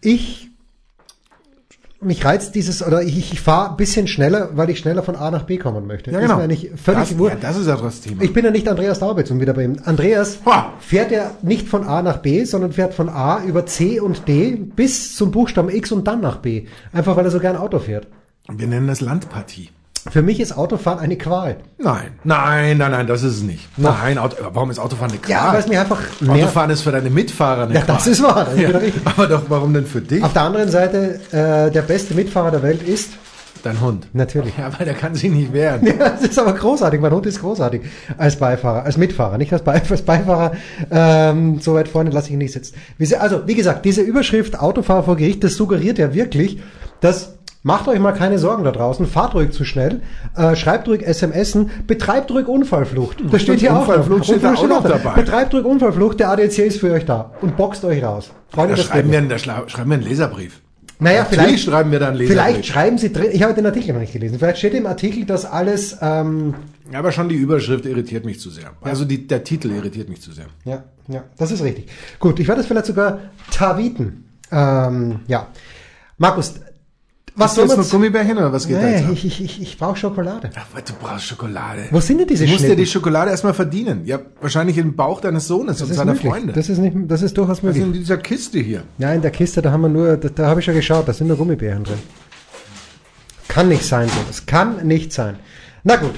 Ich, 0.00 0.50
mich 2.00 2.24
reizt 2.24 2.54
dieses, 2.54 2.86
oder 2.86 3.02
ich, 3.02 3.32
ich 3.32 3.40
fahre 3.40 3.70
ein 3.70 3.76
bisschen 3.76 4.06
schneller, 4.06 4.50
weil 4.54 4.70
ich 4.70 4.78
schneller 4.78 5.02
von 5.02 5.16
A 5.16 5.30
nach 5.30 5.44
B 5.44 5.58
kommen 5.58 5.86
möchte. 5.86 6.10
Ist 6.10 6.20
mir 6.20 6.34
eigentlich 6.34 6.70
völlig 6.76 7.16
das, 7.16 7.18
ja, 7.18 7.36
das 7.40 7.56
ist 7.56 7.66
ja 7.66 7.76
das 7.76 8.00
Thema. 8.00 8.22
Ich 8.22 8.32
bin 8.32 8.44
ja 8.44 8.50
nicht 8.50 8.68
Andreas 8.68 8.98
Daubitz 9.00 9.30
und 9.30 9.40
wieder 9.40 9.52
bei 9.52 9.64
ihm. 9.64 9.76
Andreas 9.84 10.38
Ha! 10.46 10.72
fährt 10.80 11.10
ja 11.10 11.32
nicht 11.42 11.68
von 11.68 11.84
A 11.84 12.02
nach 12.02 12.18
B, 12.18 12.44
sondern 12.44 12.72
fährt 12.72 12.94
von 12.94 13.08
A 13.08 13.44
über 13.44 13.66
C 13.66 14.00
und 14.00 14.26
D 14.28 14.56
bis 14.56 15.16
zum 15.16 15.30
Buchstaben 15.30 15.70
X 15.70 15.92
und 15.92 16.06
dann 16.06 16.20
nach 16.20 16.38
B. 16.38 16.66
Einfach 16.92 17.16
weil 17.16 17.24
er 17.24 17.30
so 17.30 17.40
gern 17.40 17.56
Auto 17.56 17.78
fährt. 17.78 18.06
Wir 18.48 18.66
nennen 18.66 18.88
das 18.88 19.00
Landpartie. 19.00 19.70
Für 20.10 20.22
mich 20.22 20.40
ist 20.40 20.56
Autofahren 20.56 20.98
eine 20.98 21.16
Qual. 21.18 21.56
Nein, 21.78 22.08
nein, 22.24 22.78
nein, 22.78 22.90
nein, 22.92 23.06
das 23.06 23.22
ist 23.22 23.36
es 23.36 23.42
nicht. 23.42 23.68
Nein, 23.76 24.16
Auto, 24.18 24.36
warum 24.52 24.70
ist 24.70 24.78
Autofahren 24.78 25.10
eine 25.12 25.20
Ja, 25.28 25.40
Qual? 25.40 25.52
weil 25.54 25.60
es 25.60 25.68
mir 25.68 25.80
einfach 25.80 26.00
nervt. 26.20 26.42
Autofahren 26.44 26.70
ist 26.70 26.82
für 26.82 26.92
deine 26.92 27.10
Mitfahrer 27.10 27.64
eine 27.64 27.74
Ja, 27.74 27.82
das 27.86 28.06
ist 28.06 28.22
wahr. 28.22 28.44
Das 28.46 28.54
ist 28.54 28.60
Ja, 28.60 28.68
richtig. 28.78 29.02
aber 29.04 29.26
doch, 29.26 29.42
warum 29.48 29.74
denn 29.74 29.86
für 29.86 30.00
dich? 30.00 30.22
Auf 30.24 30.32
der 30.32 30.42
anderen 30.42 30.70
Seite, 30.70 31.20
äh, 31.32 31.70
der 31.70 31.82
beste 31.82 32.14
Mitfahrer 32.14 32.50
der 32.50 32.62
Welt 32.62 32.82
ist 32.82 33.10
Dein 33.62 33.78
Hund. 33.82 34.06
natürlich. 34.14 34.56
Ja, 34.56 34.70
weil 34.78 34.86
der 34.86 34.94
kann 34.94 35.14
sich 35.14 35.30
nicht 35.30 35.52
wehren. 35.52 35.84
Ja, 35.86 36.08
das 36.10 36.22
ist 36.22 36.38
aber 36.38 36.54
großartig. 36.54 36.98
Mein 36.98 37.12
Hund 37.12 37.26
ist 37.26 37.40
großartig. 37.40 37.82
Als 38.16 38.36
Beifahrer, 38.36 38.84
als 38.84 38.96
Mitfahrer, 38.96 39.36
nicht 39.36 39.52
als, 39.52 39.60
Beif 39.62 39.90
als 39.90 40.00
Beifahrer. 40.00 40.52
Ähm, 40.90 41.60
so 41.60 41.74
weit 41.74 41.88
vorne 41.88 42.08
lasse 42.08 42.28
ich 42.28 42.32
ihn 42.32 42.38
nicht 42.38 42.52
sitzen. 42.54 42.74
Also, 43.18 43.46
wie 43.46 43.54
gesagt, 43.54 43.84
diese 43.84 44.00
Überschrift 44.00 44.58
Autofahrer 44.58 45.02
vor 45.02 45.16
Gericht, 45.16 45.44
das 45.44 45.56
suggeriert 45.56 45.98
ja 45.98 46.14
wirklich, 46.14 46.62
dass 47.02 47.34
Macht 47.62 47.88
euch 47.88 47.98
mal 47.98 48.12
keine 48.12 48.38
Sorgen 48.38 48.64
da 48.64 48.70
draußen, 48.70 49.06
fahrt 49.06 49.34
ruhig 49.34 49.50
zu 49.50 49.64
schnell, 49.66 50.00
äh, 50.34 50.56
schreibt 50.56 50.88
ruhig 50.88 51.02
SMSen, 51.06 51.70
betreibt 51.86 52.30
ruhig 52.30 52.48
Unfallflucht. 52.48 53.18
Das 53.30 53.42
steht 53.42 53.60
hier 53.60 53.76
auch. 53.76 53.80
Unfallflucht 53.80 54.24
steht 54.24 54.42
da 54.42 54.54
auch 54.54 54.66
noch 54.66 54.82
dabei. 54.82 55.12
Betreibt 55.20 55.52
ruhig 55.52 55.64
Unfallflucht, 55.66 56.20
der 56.20 56.30
ADAC 56.30 56.58
ist 56.60 56.80
für 56.80 56.90
euch 56.92 57.04
da 57.04 57.32
und 57.42 57.58
boxt 57.58 57.84
euch 57.84 58.02
raus. 58.02 58.30
Freunde 58.48 58.76
Da 58.76 58.82
schreiben 58.82 59.10
wir, 59.12 59.18
einen- 59.18 59.28
da 59.28 59.38
schreiben 59.38 59.68
wir 59.90 59.94
einen 59.98 60.02
Leserbrief. 60.02 60.60
Naja, 61.02 61.20
Natürlich 61.22 61.44
vielleicht, 61.44 61.64
schreiben 61.64 61.92
wir 61.92 61.98
dann 61.98 62.14
Leser. 62.14 62.32
vielleicht 62.32 62.66
schreiben 62.66 62.98
sie 62.98 63.10
drin, 63.12 63.28
ich 63.32 63.42
habe 63.42 63.54
den 63.54 63.64
Artikel 63.64 63.92
noch 63.94 64.00
nicht 64.00 64.12
gelesen, 64.12 64.38
vielleicht 64.38 64.58
steht 64.58 64.74
im 64.74 64.84
Artikel, 64.86 65.24
dass 65.24 65.46
alles, 65.46 65.96
ähm, 66.02 66.54
Aber 66.92 67.10
schon 67.12 67.28
die 67.30 67.36
Überschrift 67.36 67.86
irritiert 67.86 68.26
mich 68.26 68.38
zu 68.38 68.50
sehr. 68.50 68.72
Also 68.82 69.06
die, 69.06 69.26
der 69.26 69.42
Titel 69.44 69.70
irritiert 69.70 70.10
mich 70.10 70.20
zu 70.20 70.30
sehr. 70.32 70.46
ja, 70.64 70.84
ja, 71.08 71.24
das 71.38 71.52
ist 71.52 71.62
richtig. 71.62 71.88
Gut, 72.18 72.38
ich 72.38 72.48
werde 72.48 72.60
es 72.60 72.66
vielleicht 72.66 72.84
sogar 72.86 73.18
taviten. 73.50 74.24
Ähm, 74.52 75.20
ja. 75.26 75.46
Markus, 76.18 76.54
was 77.40 77.54
soll 77.54 77.66
man... 77.66 77.78
noch 77.78 77.88
Gummibärchen 77.90 78.36
oder 78.38 78.52
was 78.52 78.66
geht 78.68 78.76
da 78.76 78.86
jetzt 78.88 79.00
Nee, 79.00 79.06
ab? 79.06 79.12
ich, 79.14 79.24
ich, 79.24 79.44
ich, 79.44 79.62
ich 79.62 79.78
brauche 79.78 79.96
Schokolade. 79.96 80.50
Ach, 80.54 80.80
du 80.80 80.92
brauchst 81.00 81.24
Schokolade. 81.26 81.86
Wo 81.90 81.98
sind 82.00 82.18
denn 82.18 82.26
diese 82.28 82.44
Du 82.44 82.50
musst 82.50 82.62
dir 82.62 82.66
Schnitten? 82.68 82.80
die 82.82 82.86
Schokolade 82.86 83.30
erstmal 83.30 83.54
verdienen. 83.54 84.02
Ja, 84.04 84.18
wahrscheinlich 84.40 84.78
im 84.78 84.94
Bauch 84.94 85.20
deines 85.20 85.46
Sohnes 85.48 85.80
und 85.80 85.88
Das 85.88 85.90
ist 85.90 85.96
seiner 85.96 86.12
möglich. 86.12 86.30
Freunde. 86.32 86.52
Das 86.52 86.68
ist 86.68 86.78
nicht, 86.78 86.96
das 87.08 87.22
ist 87.22 87.36
durchaus 87.36 87.56
Das 87.58 87.62
möglich. 87.64 87.82
ist 87.82 87.86
in 87.88 87.92
dieser 87.94 88.18
Kiste 88.18 88.58
hier. 88.60 88.82
Ja, 88.98 89.12
in 89.12 89.22
der 89.22 89.30
Kiste, 89.30 89.62
da 89.62 89.72
haben 89.72 89.80
wir 89.82 89.88
nur, 89.88 90.16
da, 90.16 90.28
da 90.28 90.46
habe 90.46 90.60
ich 90.60 90.66
schon 90.66 90.74
geschaut, 90.74 91.08
da 91.08 91.12
sind 91.12 91.26
nur 91.26 91.36
Gummibärchen 91.36 91.84
drin. 91.84 91.98
Kann 93.48 93.68
nicht 93.68 93.84
sein, 93.84 94.08
so. 94.08 94.14
Das 94.28 94.46
kann 94.46 94.86
nicht 94.86 95.12
sein. 95.12 95.36
Na 95.82 95.96
gut. 95.96 96.14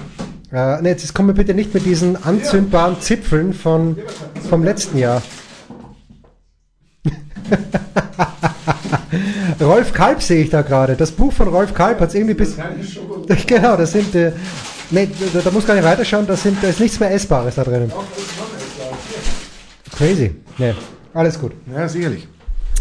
Äh, 0.53 0.83
ne, 0.83 0.91
jetzt 0.91 1.15
kommen 1.15 1.29
wir 1.29 1.35
bitte 1.35 1.55
nicht 1.55 1.73
mit 1.73 1.87
diesen 1.87 2.23
anzündbaren 2.23 3.01
Zipfeln 3.01 3.55
von, 3.55 3.97
vom 4.51 4.63
letzten 4.65 4.99
Jahr. 4.99 5.23
Rolf 9.61 9.93
Kalb 9.93 10.23
sehe 10.23 10.43
ich 10.45 10.51
da 10.51 10.63
gerade. 10.63 10.97
Das 10.97 11.11
Buch 11.11 11.33
von 11.33 11.49
Rolf 11.49 11.75
Kalb 11.75 12.01
hat 12.01 12.09
es 12.11 12.15
irgendwie 12.15 12.35
bis. 12.35 12.57
Genau, 13.47 13.77
das 13.77 13.93
sind. 13.93 14.15
Äh, 14.15 14.33
nee, 14.91 15.09
da, 15.33 15.41
da 15.41 15.51
muss 15.51 15.67
gar 15.67 15.75
nicht 15.75 15.85
weiterschauen, 15.85 16.27
da, 16.27 16.37
sind, 16.37 16.63
da 16.63 16.69
ist 16.69 16.81
nichts 16.81 16.99
mehr 17.01 17.11
Essbares 17.13 17.55
da 17.55 17.65
drinnen. 17.65 17.93
Crazy. 19.97 20.35
Nee, 20.59 20.75
alles 21.15 21.39
gut. 21.39 21.53
Ja, 21.75 21.89
sicherlich. 21.89 22.27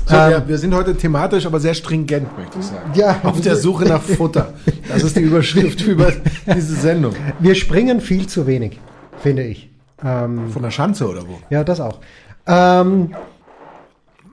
So, 0.07 0.15
Ähm, 0.15 0.29
wir, 0.31 0.47
wir 0.47 0.57
sind 0.57 0.73
heute 0.73 0.95
thematisch, 0.95 1.45
aber 1.45 1.59
sehr 1.59 1.73
stringent, 1.73 2.35
möchte 2.37 2.59
ich 2.59 2.65
sagen. 2.65 2.91
Ja. 2.95 3.19
Auf 3.23 3.41
der 3.41 3.55
Suche 3.55 3.85
nach 3.85 4.01
Futter. 4.01 4.53
Das 4.87 5.03
ist 5.03 5.15
die 5.15 5.21
Überschrift 5.21 5.81
über 5.87 6.11
diese 6.47 6.75
Sendung. 6.75 7.13
Wir 7.39 7.55
springen 7.55 8.01
viel 8.01 8.27
zu 8.27 8.47
wenig, 8.47 8.79
finde 9.21 9.43
ich. 9.43 9.69
Ähm, 10.03 10.49
Von 10.51 10.63
der 10.63 10.71
Schanze 10.71 11.07
oder 11.07 11.21
wo? 11.27 11.39
ja, 11.49 11.63
das 11.63 11.79
auch. 11.79 11.99
Ähm, 12.47 13.13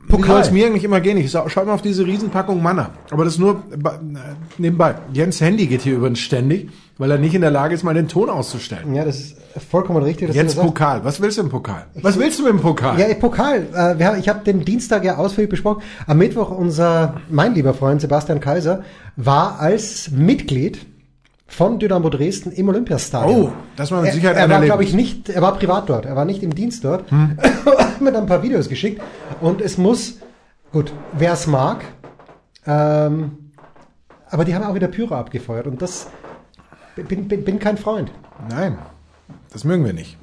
Wie 0.09 0.13
soll 0.13 0.21
Pokal. 0.21 0.51
mir 0.53 0.67
eigentlich 0.67 0.85
immer 0.85 1.01
gehen? 1.01 1.17
Ich 1.19 1.31
scha- 1.31 1.49
schau 1.49 1.65
mal 1.65 1.75
auf 1.75 1.83
diese 1.83 2.07
Riesenpackung 2.07 2.63
Manna. 2.63 2.91
Aber 3.11 3.25
das 3.25 3.39
nur 3.39 3.63
äh, 3.73 3.89
nebenbei. 4.57 4.95
Jens 5.13 5.41
Handy 5.41 5.67
geht 5.67 5.83
hier 5.83 5.97
übrigens 5.97 6.21
ständig, 6.21 6.71
weil 6.97 7.11
er 7.11 7.19
nicht 7.19 7.35
in 7.35 7.43
der 7.43 7.51
Lage 7.51 7.75
ist, 7.75 7.83
mal 7.85 7.95
den 7.95 8.09
Ton 8.09 8.31
auszustellen. 8.31 8.95
Ja, 8.95 9.05
das 9.05 9.21
ist 9.21 9.37
vollkommen 9.71 10.03
richtig. 10.03 10.33
Jens. 10.35 10.55
Pokal. 10.55 11.05
Was 11.05 11.21
willst 11.21 11.37
du 11.39 11.43
im 11.43 11.49
Pokal? 11.51 11.87
Was 12.01 12.19
willst 12.19 12.39
du 12.39 12.45
mit 12.45 12.53
dem 12.53 12.61
Pokal? 12.61 12.99
Ja, 12.99 13.13
Pokal. 13.15 13.67
Äh, 13.73 14.03
haben, 14.05 14.19
ich 14.19 14.29
habe 14.29 14.45
den 14.45 14.65
Dienstag 14.65 15.05
ja 15.05 15.17
ausführlich 15.17 15.51
besprochen. 15.51 15.83
Am 16.07 16.19
Mittwoch 16.19 16.51
unser, 16.51 17.21
mein 17.29 17.55
lieber 17.55 17.75
Freund 17.75 18.01
Sebastian 18.01 18.41
Kaiser 18.41 18.83
war 19.17 19.61
als 19.61 20.11
Mitglied 20.11 20.79
von 21.51 21.79
Dynamo 21.79 22.11
Dresden 22.11 22.53
im 22.53 22.69
Olympiastadion. 22.69 23.45
Oh, 23.45 23.53
das 23.75 23.91
war 23.91 24.03
mit 24.03 24.11
Er, 24.11 24.15
Sicherheit 24.15 24.37
er 24.37 24.45
ein 24.45 24.51
war, 24.51 24.61
glaube 24.61 24.85
ich, 24.85 24.93
nicht, 24.93 25.31
er 25.31 25.41
war 25.41 25.55
privat 25.57 25.89
dort. 25.89 26.05
Er 26.05 26.15
war 26.15 26.27
nicht 26.27 26.43
im 26.43 26.55
Dienst 26.55 26.85
dort. 26.85 27.11
Hm. 27.11 27.39
Mit 28.01 28.15
ein 28.15 28.27
paar 28.27 28.43
Videos 28.43 28.69
geschickt. 28.69 29.01
Und 29.41 29.61
es 29.61 29.79
muss, 29.79 30.19
gut, 30.73 30.93
wer 31.13 31.33
es 31.33 31.47
mag, 31.47 31.85
ähm, 32.67 33.51
aber 34.31 34.45
die 34.45 34.55
haben 34.55 34.65
auch 34.65 34.75
wieder 34.75 34.89
Pyro 34.89 35.15
abgefeuert. 35.15 35.67
Und 35.67 35.81
das, 35.81 36.09
bin, 36.97 37.29
bin, 37.29 37.45
bin 37.45 37.59
kein 37.59 37.79
Freund. 37.79 38.11
Nein, 38.49 38.79
das 39.53 39.65
mögen 39.65 39.85
wir 39.85 39.93
nicht. 39.93 40.19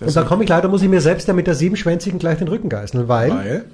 Und 0.00 0.14
da 0.14 0.22
komme 0.22 0.44
ich 0.44 0.48
leider, 0.48 0.68
muss 0.68 0.82
ich 0.82 0.88
mir 0.88 1.00
selbst 1.00 1.26
ja 1.26 1.34
mit 1.34 1.46
der 1.46 1.54
siebenschwänzigen 1.54 2.18
gleich 2.18 2.38
den 2.38 2.48
Rücken 2.48 2.68
geißeln, 2.68 3.08
weil 3.08 3.30
Weil 3.32 3.64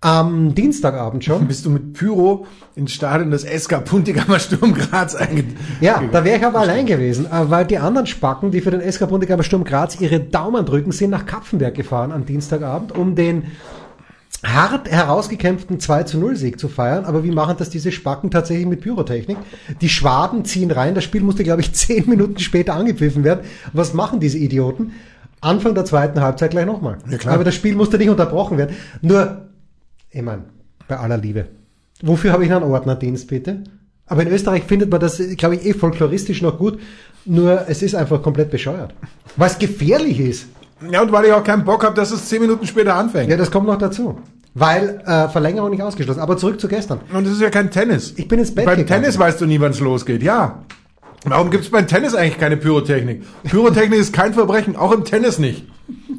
am 0.00 0.54
Dienstagabend 0.54 1.24
schon, 1.24 1.48
bist 1.48 1.66
du 1.66 1.70
mit 1.70 1.92
Pyro 1.94 2.46
ins 2.76 2.92
Stadion 2.92 3.32
des 3.32 3.42
SK 3.42 3.84
Puntigammer 3.84 4.38
Sturm 4.38 4.72
Graz 4.72 5.16
eingegangen. 5.16 5.56
ja, 5.80 6.00
da 6.12 6.24
wäre 6.24 6.38
ich 6.38 6.46
aber 6.46 6.60
allein 6.60 6.86
gewesen, 6.86 7.26
äh, 7.26 7.50
weil 7.50 7.66
die 7.66 7.78
anderen 7.78 8.06
Spacken, 8.06 8.52
die 8.52 8.60
für 8.60 8.70
den 8.70 8.80
SK 8.80 9.08
Bundegammer 9.08 9.42
Sturm 9.42 9.64
Graz 9.64 10.00
ihre 10.00 10.20
Daumen 10.20 10.64
drücken, 10.64 10.92
sind 10.92 11.10
nach 11.10 11.26
Kapfenberg 11.26 11.74
gefahren 11.74 12.12
am 12.12 12.24
Dienstagabend, 12.24 12.92
um 12.96 13.16
den 13.16 13.44
hart 14.44 14.88
herausgekämpften 14.88 15.80
2 15.80 16.04
zu 16.04 16.18
0 16.18 16.36
Sieg 16.36 16.60
zu 16.60 16.68
feiern. 16.68 17.04
Aber 17.04 17.24
wie 17.24 17.32
machen 17.32 17.56
das 17.58 17.70
diese 17.70 17.90
Spacken 17.90 18.30
tatsächlich 18.30 18.66
mit 18.66 18.82
Pyrotechnik? 18.82 19.36
Die 19.80 19.88
Schwaben 19.88 20.44
ziehen 20.44 20.70
rein. 20.70 20.94
Das 20.94 21.02
Spiel 21.02 21.22
musste, 21.22 21.42
glaube 21.42 21.62
ich, 21.62 21.72
zehn 21.74 22.08
Minuten 22.08 22.38
später 22.38 22.74
angepfiffen 22.74 23.24
werden. 23.24 23.40
Was 23.72 23.94
machen 23.94 24.20
diese 24.20 24.38
Idioten? 24.38 24.92
Anfang 25.40 25.74
der 25.74 25.84
zweiten 25.84 26.20
Halbzeit 26.20 26.50
gleich 26.50 26.66
nochmal. 26.66 26.98
Ja, 27.10 27.18
klar. 27.18 27.34
Aber 27.34 27.44
das 27.44 27.54
Spiel 27.54 27.74
musste 27.74 27.98
nicht 27.98 28.10
unterbrochen 28.10 28.58
werden. 28.58 28.76
Nur, 29.02 29.47
ich 30.10 30.22
meine, 30.22 30.44
bei 30.86 30.96
aller 30.96 31.18
Liebe. 31.18 31.46
Wofür 32.02 32.32
habe 32.32 32.44
ich 32.44 32.52
einen 32.52 32.64
Ordnerdienst, 32.64 33.28
bitte? 33.28 33.64
Aber 34.06 34.22
in 34.22 34.28
Österreich 34.28 34.64
findet 34.64 34.90
man 34.90 35.00
das, 35.00 35.20
glaube 35.36 35.56
ich, 35.56 35.66
eh 35.66 35.74
folkloristisch 35.74 36.40
noch 36.42 36.58
gut. 36.58 36.78
Nur 37.24 37.64
es 37.68 37.82
ist 37.82 37.94
einfach 37.94 38.22
komplett 38.22 38.50
bescheuert. 38.50 38.94
Was 39.36 39.58
gefährlich 39.58 40.18
ist. 40.18 40.46
Ja, 40.90 41.02
und 41.02 41.12
weil 41.12 41.26
ich 41.26 41.32
auch 41.32 41.44
keinen 41.44 41.64
Bock 41.64 41.84
habe, 41.84 41.94
dass 41.94 42.10
es 42.10 42.28
zehn 42.28 42.40
Minuten 42.40 42.66
später 42.66 42.94
anfängt. 42.94 43.30
Ja, 43.30 43.36
das 43.36 43.50
kommt 43.50 43.66
noch 43.66 43.76
dazu. 43.76 44.18
Weil 44.54 45.02
äh, 45.04 45.28
Verlängerung 45.28 45.70
nicht 45.70 45.82
ausgeschlossen. 45.82 46.20
Aber 46.20 46.36
zurück 46.36 46.60
zu 46.60 46.68
gestern. 46.68 47.00
Und 47.12 47.26
es 47.26 47.34
ist 47.34 47.42
ja 47.42 47.50
kein 47.50 47.70
Tennis. 47.70 48.14
Ich 48.16 48.28
bin 48.28 48.38
ins 48.38 48.54
Bett 48.54 48.64
Beim 48.64 48.78
gegangen. 48.78 49.02
Tennis 49.02 49.18
weißt 49.18 49.40
du 49.40 49.46
nie, 49.46 49.60
wann 49.60 49.72
es 49.72 49.80
losgeht. 49.80 50.22
Ja. 50.22 50.64
Warum 51.24 51.50
gibt 51.50 51.64
es 51.64 51.70
beim 51.70 51.86
Tennis 51.86 52.14
eigentlich 52.14 52.38
keine 52.38 52.56
Pyrotechnik? 52.56 53.24
Pyrotechnik 53.44 53.98
ist 53.98 54.12
kein 54.12 54.32
Verbrechen, 54.32 54.76
auch 54.76 54.92
im 54.92 55.04
Tennis 55.04 55.38
nicht. 55.38 55.66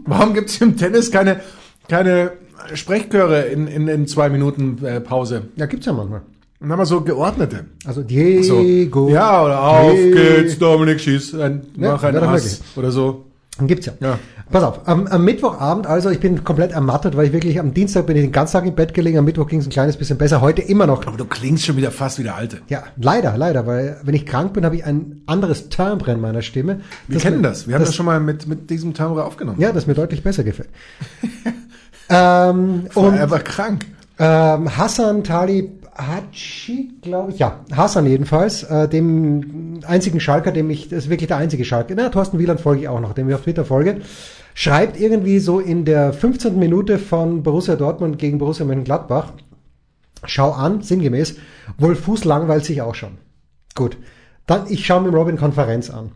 Warum 0.06 0.34
gibt 0.34 0.50
es 0.50 0.62
im 0.62 0.78
Tennis 0.78 1.10
keine, 1.10 1.40
keine 1.88 2.34
Sprechchöre 2.74 3.42
in, 3.44 3.68
in, 3.68 3.88
in 3.88 4.08
zwei 4.08 4.30
Minuten 4.30 4.84
äh, 4.86 5.00
Pause? 5.02 5.44
Ja, 5.56 5.66
gibt's 5.66 5.86
ja 5.86 5.94
manchmal. 5.94 6.22
Dann 6.60 6.72
haben 6.72 6.80
wir 6.80 6.86
so 6.86 7.02
geordnete. 7.02 7.66
Also 7.86 8.02
So. 8.02 8.08
Diego. 8.08 9.10
Ja, 9.10 9.46
oder 9.46 9.64
auf 9.64 9.92
Die- 9.94 10.12
geht's, 10.12 10.58
Dominik, 10.60 11.00
schieß, 11.00 11.36
ein, 11.36 11.62
Ja, 11.78 11.94
mach 11.94 12.04
ein 12.04 12.18
Ass 12.18 12.62
oder 12.76 12.92
so. 12.92 13.26
Gibt's 13.62 13.86
ja. 13.88 13.94
Ja. 14.00 14.20
Pass 14.52 14.64
auf, 14.64 14.88
am, 14.88 15.06
am 15.08 15.26
Mittwochabend, 15.26 15.86
also 15.86 16.10
ich 16.10 16.20
bin 16.20 16.44
komplett 16.44 16.72
ermattet, 16.72 17.16
weil 17.16 17.28
ich 17.28 17.34
wirklich 17.34 17.60
am 17.60 17.74
Dienstag 17.74 18.08
bin 18.08 18.16
ich 18.18 18.24
den 18.24 18.32
ganzen 18.32 18.54
Tag 18.54 18.66
im 18.66 18.74
Bett 18.74 18.94
gelegen, 18.96 19.20
am 19.20 19.26
Mittwoch 19.26 19.48
ging 19.48 19.60
es 19.60 19.68
ein 19.68 19.70
kleines 19.70 19.96
bisschen 19.96 20.18
besser, 20.18 20.42
heute 20.42 20.62
immer 20.64 20.88
noch. 20.88 21.06
Aber 21.06 21.18
du 21.18 21.26
klingst 21.26 21.66
schon 21.66 21.78
wieder 21.78 21.92
fast 21.92 22.18
wie 22.20 22.24
der 22.24 22.36
Alte. 22.36 22.58
Ja, 22.68 22.84
leider, 22.98 23.38
leider, 23.38 23.68
weil 23.68 23.98
wenn 24.04 24.16
ich 24.16 24.26
krank 24.26 24.54
bin, 24.54 24.66
habe 24.66 24.76
ich 24.76 24.86
ein 24.86 25.22
anderes 25.28 25.70
Timbre 25.70 26.12
in 26.14 26.20
meiner 26.22 26.42
Stimme. 26.42 26.80
Wir 27.08 27.20
kennen 27.20 27.42
mir- 27.42 27.50
das. 27.50 27.68
Wir 27.68 27.76
haben 27.76 27.84
das, 27.86 27.94
schon 27.94 28.06
mal 28.08 28.20
mit, 28.20 28.48
mit 28.48 28.70
diesem 28.72 28.94
Timbre 28.96 29.24
aufgenommen. 29.24 29.62
Ja, 29.62 29.72
das 29.72 29.86
mir 29.88 29.94
deutlich 29.94 30.24
besser 30.24 30.44
gefällt. 30.44 30.70
ähm, 32.10 32.88
Und 32.94 33.16
er 33.16 33.30
war 33.30 33.40
krank. 33.40 33.86
ähm, 34.18 34.78
Hassan 34.78 35.24
Talib 35.24 35.80
Haji, 36.00 36.92
glaube 37.02 37.32
ich, 37.34 37.40
ja, 37.40 37.60
Hassan 37.76 38.06
jedenfalls, 38.06 38.64
äh, 38.64 38.88
dem 38.88 39.82
einzigen 39.86 40.20
Schalker, 40.22 40.52
dem 40.54 40.70
ich, 40.70 40.88
das 40.88 41.00
ist 41.00 41.10
wirklich 41.10 41.28
der 41.28 41.38
einzige 41.38 41.66
Schalker, 41.66 41.94
na, 41.96 42.10
Thorsten 42.10 42.40
Wieland 42.40 42.62
folge 42.62 42.82
ich 42.84 42.88
auch 42.88 43.02
noch, 43.02 43.14
dem 43.14 43.28
ich 43.28 43.36
auf 43.36 43.42
Twitter 43.42 43.66
folge, 43.66 43.98
schreibt 44.54 45.00
irgendwie 45.00 45.40
so 45.40 45.60
in 45.60 45.84
der 45.84 46.14
15. 46.14 46.58
Minute 46.58 47.00
von 47.00 47.44
Borussia 47.44 47.76
Dortmund 47.76 48.18
gegen 48.18 48.38
Borussia 48.38 48.66
Mönchengladbach, 48.66 49.34
schau 50.24 50.52
an, 50.52 50.82
sinngemäß, 50.82 51.36
Wolfuß 51.78 52.24
langweilt 52.24 52.64
sich 52.64 52.82
auch 52.82 52.96
schon. 52.96 53.18
Gut, 53.76 53.98
dann, 54.48 54.68
ich 54.70 54.86
schaue 54.86 55.02
mir 55.02 55.10
Robin 55.10 55.38
Konferenz 55.38 55.90
an. 55.90 56.12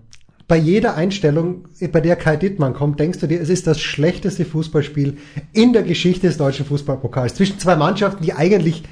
Bei 0.47 0.57
jeder 0.57 0.95
Einstellung, 0.95 1.67
bei 1.91 2.01
der 2.01 2.15
Kai 2.15 2.35
Dittmann 2.35 2.73
kommt, 2.73 2.99
denkst 2.99 3.19
du 3.19 3.27
dir, 3.27 3.39
es 3.39 3.49
ist 3.49 3.65
das 3.65 3.79
schlechteste 3.79 4.43
Fußballspiel 4.45 5.17
in 5.53 5.73
der 5.73 5.83
Geschichte 5.83 6.27
des 6.27 6.37
deutschen 6.37 6.65
Fußballpokals. 6.65 7.35
Zwischen 7.35 7.59
zwei 7.59 7.75
Mannschaften, 7.75 8.23
die 8.23 8.33
eigentlich 8.33 8.83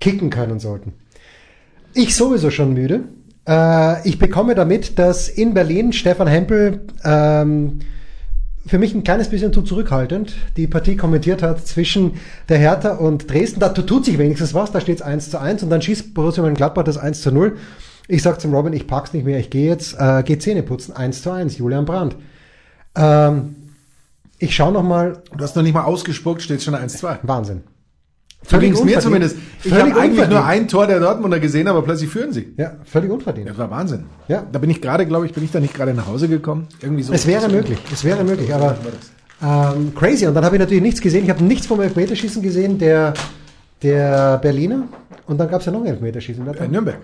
kicken 0.00 0.30
können 0.30 0.60
sollten. 0.60 0.92
Ich 1.94 2.14
sowieso 2.14 2.50
schon 2.50 2.74
müde. 2.74 3.04
Äh, 3.46 4.08
ich 4.08 4.18
bekomme 4.18 4.54
damit, 4.54 4.98
dass 4.98 5.28
in 5.28 5.54
Berlin 5.54 5.92
Stefan 5.92 6.28
Hempel 6.28 6.86
ähm, 7.04 7.80
für 8.66 8.78
mich 8.78 8.94
ein 8.94 9.02
kleines 9.02 9.28
bisschen 9.28 9.52
zu 9.52 9.62
zurückhaltend 9.62 10.34
die 10.56 10.66
Partie 10.66 10.96
kommentiert 10.96 11.42
hat 11.42 11.66
zwischen 11.66 12.12
der 12.48 12.58
Hertha 12.58 12.92
und 12.92 13.28
Dresden. 13.30 13.58
Da 13.58 13.70
tut 13.70 14.04
sich 14.04 14.18
wenigstens 14.18 14.54
was, 14.54 14.70
da 14.70 14.80
steht 14.80 14.96
es 14.96 15.02
1 15.02 15.30
zu 15.30 15.40
1 15.40 15.64
und 15.64 15.70
dann 15.70 15.82
schießt 15.82 16.14
Borussia 16.14 16.42
Mönchengladbach 16.42 16.84
das 16.84 16.98
1 16.98 17.22
zu 17.22 17.32
0. 17.32 17.56
Ich 18.10 18.22
sag 18.22 18.40
zum 18.40 18.52
Robin, 18.54 18.72
ich 18.72 18.86
pack's 18.86 19.12
nicht 19.12 19.24
mehr, 19.24 19.38
ich 19.38 19.50
gehe 19.50 19.68
jetzt, 19.68 19.94
äh, 19.98 20.22
geh 20.24 20.38
Zähne 20.38 20.62
putzen, 20.62 20.94
1 20.94 21.22
zu 21.22 21.30
1, 21.30 21.56
Julian 21.58 21.84
Brandt. 21.84 22.16
Ähm, 22.96 23.54
ich 24.38 24.54
schaue 24.54 24.72
noch 24.72 24.82
mal, 24.82 25.22
Du 25.36 25.44
hast 25.44 25.54
noch 25.54 25.62
nicht 25.62 25.74
mal 25.74 25.84
ausgespuckt, 25.84 26.42
steht 26.42 26.62
schon 26.62 26.74
1-2. 26.74 27.18
Wahnsinn. 27.22 27.62
So 28.48 28.58
mir 28.58 29.00
zumindest. 29.00 29.36
Ich 29.62 29.72
habe 29.72 29.94
eigentlich 30.00 30.28
nur 30.28 30.44
ein 30.44 30.66
Tor 30.66 30.86
der 30.86 30.98
Dortmunder 30.98 31.38
gesehen, 31.38 31.68
aber 31.68 31.82
plötzlich 31.82 32.08
führen 32.08 32.32
sie. 32.32 32.54
Ja, 32.56 32.72
völlig 32.84 33.10
unverdient. 33.10 33.50
Das 33.50 33.58
war 33.58 33.70
Wahnsinn. 33.70 34.04
Ja. 34.28 34.44
Da 34.50 34.58
bin 34.58 34.70
ich 34.70 34.80
gerade, 34.80 35.06
glaube 35.06 35.26
ich, 35.26 35.34
bin 35.34 35.44
ich 35.44 35.50
da 35.52 35.60
nicht 35.60 35.74
gerade 35.74 35.92
nach 35.92 36.06
Hause 36.06 36.26
gekommen. 36.26 36.66
Irgendwie 36.80 37.02
so. 37.02 37.12
Es 37.12 37.26
wäre 37.26 37.48
möglich, 37.50 37.78
es 37.92 38.02
wäre 38.02 38.24
möglich, 38.24 38.52
aber 38.54 38.76
ähm, 39.42 39.94
crazy. 39.94 40.26
Und 40.26 40.34
dann 40.34 40.44
habe 40.44 40.56
ich 40.56 40.60
natürlich 40.60 40.82
nichts 40.82 41.02
gesehen. 41.02 41.24
Ich 41.24 41.30
habe 41.30 41.44
nichts 41.44 41.66
vom 41.66 41.80
Elfmeterschießen 41.80 42.42
gesehen, 42.42 42.78
der, 42.78 43.12
der 43.82 44.38
Berliner. 44.38 44.84
Und 45.26 45.38
dann 45.38 45.48
gab 45.48 45.60
es 45.60 45.66
ja 45.66 45.72
noch 45.72 45.80
ein 45.80 45.86
Elfmeterschießen. 45.86 46.46
Äh, 46.46 46.68
Nürnberg. 46.68 46.98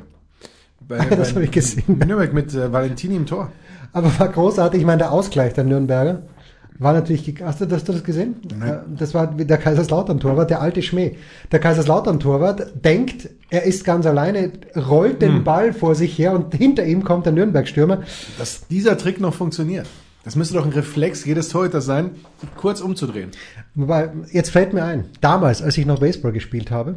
Bei, 0.89 0.99
das 1.11 1.35
habe 1.35 1.45
ich 1.45 1.51
gesehen. 1.51 1.99
Nürnberg 1.99 2.33
mit 2.33 2.55
äh, 2.55 2.73
Valentini 2.73 3.17
im 3.17 3.27
Tor. 3.27 3.51
Aber 3.93 4.11
war 4.19 4.29
großartig. 4.29 4.81
Ich 4.81 4.87
meine, 4.87 4.99
der 4.99 5.13
Ausgleich 5.13 5.55
der 5.55 5.65
Nürnberger. 5.65 6.23
war 6.79 6.93
natürlich, 6.93 7.37
hast 7.43 7.61
du, 7.61 7.71
hast 7.71 7.89
du 7.89 7.93
das 7.93 8.05
gesehen? 8.05 8.37
Nein. 8.59 8.81
Das 8.99 9.15
war 9.15 9.27
der 9.27 9.59
Kaiserslautern-Torwart, 9.59 10.51
der 10.51 10.61
alte 10.61 10.83
Schmäh. 10.83 11.17
Der 11.51 11.61
Kaiserslautern-Torwart 11.61 12.85
denkt, 12.85 13.31
er 13.51 13.63
ist 13.63 13.85
ganz 13.85 14.07
alleine, 14.07 14.53
rollt 14.77 15.23
den 15.23 15.37
hm. 15.37 15.45
Ball 15.45 15.73
vor 15.73 15.95
sich 15.95 16.19
her 16.19 16.33
und 16.33 16.55
hinter 16.55 16.85
ihm 16.85 17.05
kommt 17.05 17.27
der 17.27 17.33
Nürnberg-Stürmer. 17.33 18.03
Dass 18.39 18.67
dieser 18.69 18.99
Trick 18.99 19.21
noch 19.21 19.35
funktioniert. 19.35 19.87
Das 20.27 20.35
müsste 20.35 20.55
doch 20.55 20.67
ein 20.67 20.73
Reflex 20.73 21.25
jedes 21.25 21.51
Torhüter 21.51 21.81
sein, 21.81 22.11
kurz 22.57 22.81
umzudrehen. 22.81 23.31
Wobei, 23.77 24.11
jetzt 24.33 24.51
fällt 24.51 24.73
mir 24.73 24.83
ein, 24.83 25.05
damals, 25.21 25.63
als 25.63 25.79
ich 25.79 25.87
noch 25.87 26.01
Baseball 26.01 26.33
gespielt 26.33 26.73
habe, 26.73 26.97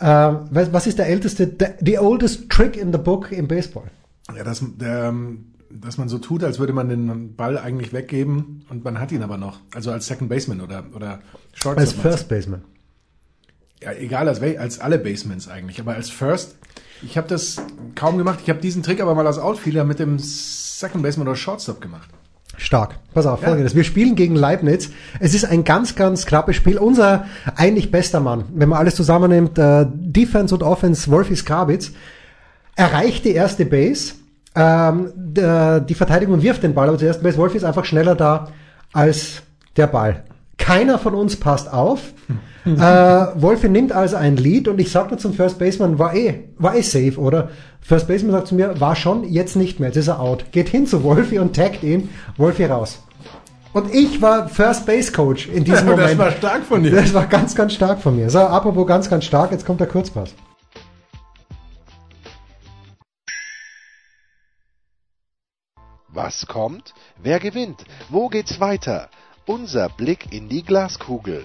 äh, 0.00 0.06
was 0.06 0.86
ist 0.86 0.98
der 0.98 1.06
älteste, 1.06 1.50
the 1.80 1.98
oldest 1.98 2.50
trick 2.50 2.76
in 2.76 2.92
the 2.92 2.98
book 2.98 3.32
im 3.32 3.48
Baseball? 3.48 3.90
Ja, 4.34 4.44
das, 4.44 4.64
der, 4.78 5.04
ähm, 5.04 5.52
dass 5.70 5.98
man 5.98 6.08
so 6.08 6.18
tut, 6.18 6.44
als 6.44 6.58
würde 6.58 6.72
man 6.72 6.88
den 6.88 7.34
Ball 7.36 7.58
eigentlich 7.58 7.92
weggeben 7.92 8.64
und 8.70 8.84
man 8.84 8.98
hat 8.98 9.12
ihn 9.12 9.22
aber 9.22 9.38
noch. 9.38 9.60
Also 9.74 9.90
als 9.90 10.06
Second 10.06 10.30
Baseman 10.30 10.60
oder, 10.60 10.84
oder 10.94 11.20
Shortstop. 11.52 11.78
Als 11.78 11.92
First 11.92 12.28
Baseman. 12.28 12.62
Ja, 13.82 13.92
egal 13.92 14.28
als, 14.28 14.40
als 14.40 14.78
alle 14.78 14.98
Basemans 14.98 15.48
eigentlich, 15.48 15.80
aber 15.80 15.94
als 15.94 16.10
First. 16.10 16.56
Ich 17.02 17.18
habe 17.18 17.28
das 17.28 17.60
kaum 17.94 18.16
gemacht. 18.16 18.38
Ich 18.42 18.48
habe 18.48 18.60
diesen 18.60 18.82
Trick 18.82 19.00
aber 19.00 19.14
mal 19.14 19.26
als 19.26 19.38
Outfielder 19.38 19.84
mit 19.84 19.98
dem 19.98 20.18
Second 20.18 21.02
Baseman 21.02 21.28
oder 21.28 21.36
Shortstop 21.36 21.80
gemacht. 21.80 22.08
Stark. 22.56 22.96
Pass 23.12 23.26
auf, 23.26 23.40
folgendes. 23.40 23.72
Ja. 23.72 23.76
Wir 23.76 23.84
spielen 23.84 24.16
gegen 24.16 24.34
Leibniz. 24.34 24.90
Es 25.20 25.34
ist 25.34 25.44
ein 25.44 25.64
ganz, 25.64 25.94
ganz 25.94 26.26
knappes 26.26 26.56
Spiel. 26.56 26.78
Unser 26.78 27.26
eigentlich 27.56 27.90
bester 27.90 28.20
Mann, 28.20 28.44
wenn 28.54 28.68
man 28.68 28.78
alles 28.78 28.94
zusammennimmt, 28.94 29.58
äh, 29.58 29.86
Defense 29.92 30.54
und 30.54 30.62
Offense, 30.62 31.10
Wolfi 31.10 31.36
Skarbitz, 31.36 31.92
erreicht 32.76 33.24
die 33.24 33.32
erste 33.32 33.64
Base 33.64 34.14
ähm, 34.54 35.12
der, 35.16 35.80
die 35.80 35.94
Verteidigung 35.94 36.42
wirft 36.42 36.62
den 36.62 36.74
Ball, 36.74 36.88
aber 36.88 36.98
zuerst 36.98 37.22
Base 37.22 37.36
Wolf 37.38 37.54
ist 37.54 37.64
einfach 37.64 37.84
schneller 37.84 38.14
da 38.14 38.48
als 38.92 39.42
der 39.76 39.88
Ball. 39.88 40.22
Keiner 40.64 40.98
von 40.98 41.14
uns 41.14 41.36
passt 41.36 41.70
auf. 41.70 42.14
äh, 42.64 42.70
Wolfi 42.70 43.68
nimmt 43.68 43.92
also 43.92 44.16
ein 44.16 44.38
Lead 44.38 44.66
und 44.66 44.80
ich 44.80 44.90
sagte 44.90 45.18
zum 45.18 45.34
First 45.34 45.58
Baseman, 45.58 45.98
war 45.98 46.14
eh, 46.14 46.44
war 46.56 46.74
eh 46.74 46.80
safe, 46.80 47.18
oder? 47.18 47.50
First 47.82 48.08
Baseman 48.08 48.32
sagt 48.32 48.46
zu 48.46 48.54
mir, 48.54 48.80
war 48.80 48.96
schon, 48.96 49.24
jetzt 49.24 49.56
nicht 49.56 49.78
mehr, 49.78 49.90
jetzt 49.90 49.98
ist 49.98 50.08
er 50.08 50.20
out. 50.20 50.46
Geht 50.52 50.70
hin 50.70 50.86
zu 50.86 51.02
Wolfi 51.02 51.38
und 51.38 51.54
taggt 51.54 51.82
ihn, 51.82 52.08
Wolfi 52.38 52.64
raus. 52.64 53.02
Und 53.74 53.94
ich 53.94 54.22
war 54.22 54.48
First 54.48 54.86
Base 54.86 55.12
Coach 55.12 55.48
in 55.48 55.64
diesem 55.64 55.84
Moment. 55.84 56.08
Das 56.08 56.18
war 56.18 56.30
stark 56.30 56.64
von 56.64 56.82
dir. 56.82 56.92
Das 56.92 57.12
war 57.12 57.26
ganz, 57.26 57.54
ganz 57.54 57.74
stark 57.74 58.00
von 58.00 58.16
mir. 58.16 58.30
So, 58.30 58.38
apropos 58.38 58.86
ganz, 58.86 59.10
ganz 59.10 59.26
stark, 59.26 59.52
jetzt 59.52 59.66
kommt 59.66 59.80
der 59.80 59.88
Kurzpass. 59.88 60.34
Was 66.08 66.46
kommt? 66.46 66.94
Wer 67.22 67.38
gewinnt? 67.38 67.84
Wo 68.08 68.28
geht's 68.30 68.60
weiter? 68.60 69.10
Unser 69.46 69.90
Blick 69.90 70.32
in 70.32 70.48
die 70.48 70.62
Glaskugel. 70.62 71.44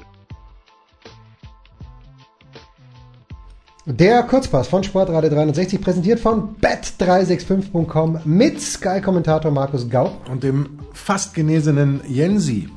Der 3.85 4.23
Kurzpass 4.23 4.69
von 4.69 4.85
Sportradio 4.85 5.29
360 5.29 5.81
präsentiert 5.81 6.21
von 6.21 6.55
bet365.com 6.61 8.21
mit 8.23 8.61
Sky-Kommentator 8.61 9.51
Markus 9.51 9.89
Gau 9.89 10.15
und 10.31 10.43
dem 10.43 10.79
fast 10.93 11.33
genesenen 11.33 11.99
Jensi. 12.07 12.69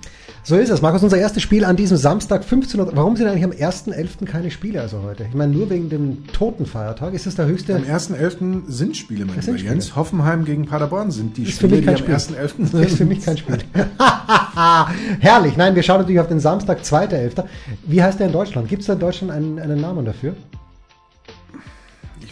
So 0.44 0.56
ist 0.56 0.70
es. 0.70 0.82
Markus, 0.82 1.04
unser 1.04 1.18
erstes 1.18 1.40
Spiel 1.40 1.64
an 1.64 1.76
diesem 1.76 1.96
Samstag 1.96 2.42
15 2.42 2.80
Uhr. 2.80 2.90
Warum 2.96 3.14
sind 3.16 3.28
eigentlich 3.28 3.44
am 3.44 3.52
1.11. 3.52 4.25
keine 4.25 4.50
Spiele 4.50 4.80
also 4.80 5.02
heute? 5.02 5.25
Ich 5.28 5.34
meine, 5.37 5.52
nur 5.52 5.70
wegen 5.70 5.88
dem 5.88 6.26
Totenfeiertag. 6.32 7.14
Ist 7.14 7.26
das 7.26 7.37
der 7.37 7.46
höchste? 7.46 7.76
Am 7.76 7.84
1.11. 7.84 8.62
sind 8.66 8.96
Spiele, 8.96 9.25
mein 9.25 9.38
lieber 9.38 9.56
Jens. 9.56 9.94
Hoffenheim 9.94 10.44
gegen 10.44 10.66
Paderborn 10.66 11.12
sind 11.12 11.37
die 11.37 11.44
ist 11.44 11.52
Spiele, 11.52 11.80
die 11.80 11.88
am 11.88 11.94
1.11. 11.94 12.26
sind. 12.56 12.75
Das 12.75 12.87
ist 12.87 12.96
für 12.96 13.04
mich 13.04 13.25
kein 13.25 13.37
Spiel. 13.37 13.58
Herrlich. 15.20 15.56
Nein, 15.56 15.76
wir 15.76 15.82
schauen 15.84 15.99
natürlich 15.99 16.20
auf 16.20 16.28
den 16.28 16.40
Samstag, 16.40 16.80
2.11. 16.80 17.44
Wie 17.87 18.02
heißt 18.02 18.18
der 18.18 18.26
in 18.26 18.32
Deutschland? 18.32 18.68
Gibt 18.68 18.80
es 18.80 18.88
da 18.88 18.94
in 18.94 18.99
Deutschland 18.99 19.32
einen, 19.32 19.61
einen 19.61 19.80
Namen 19.80 20.04
dafür? 20.04 20.34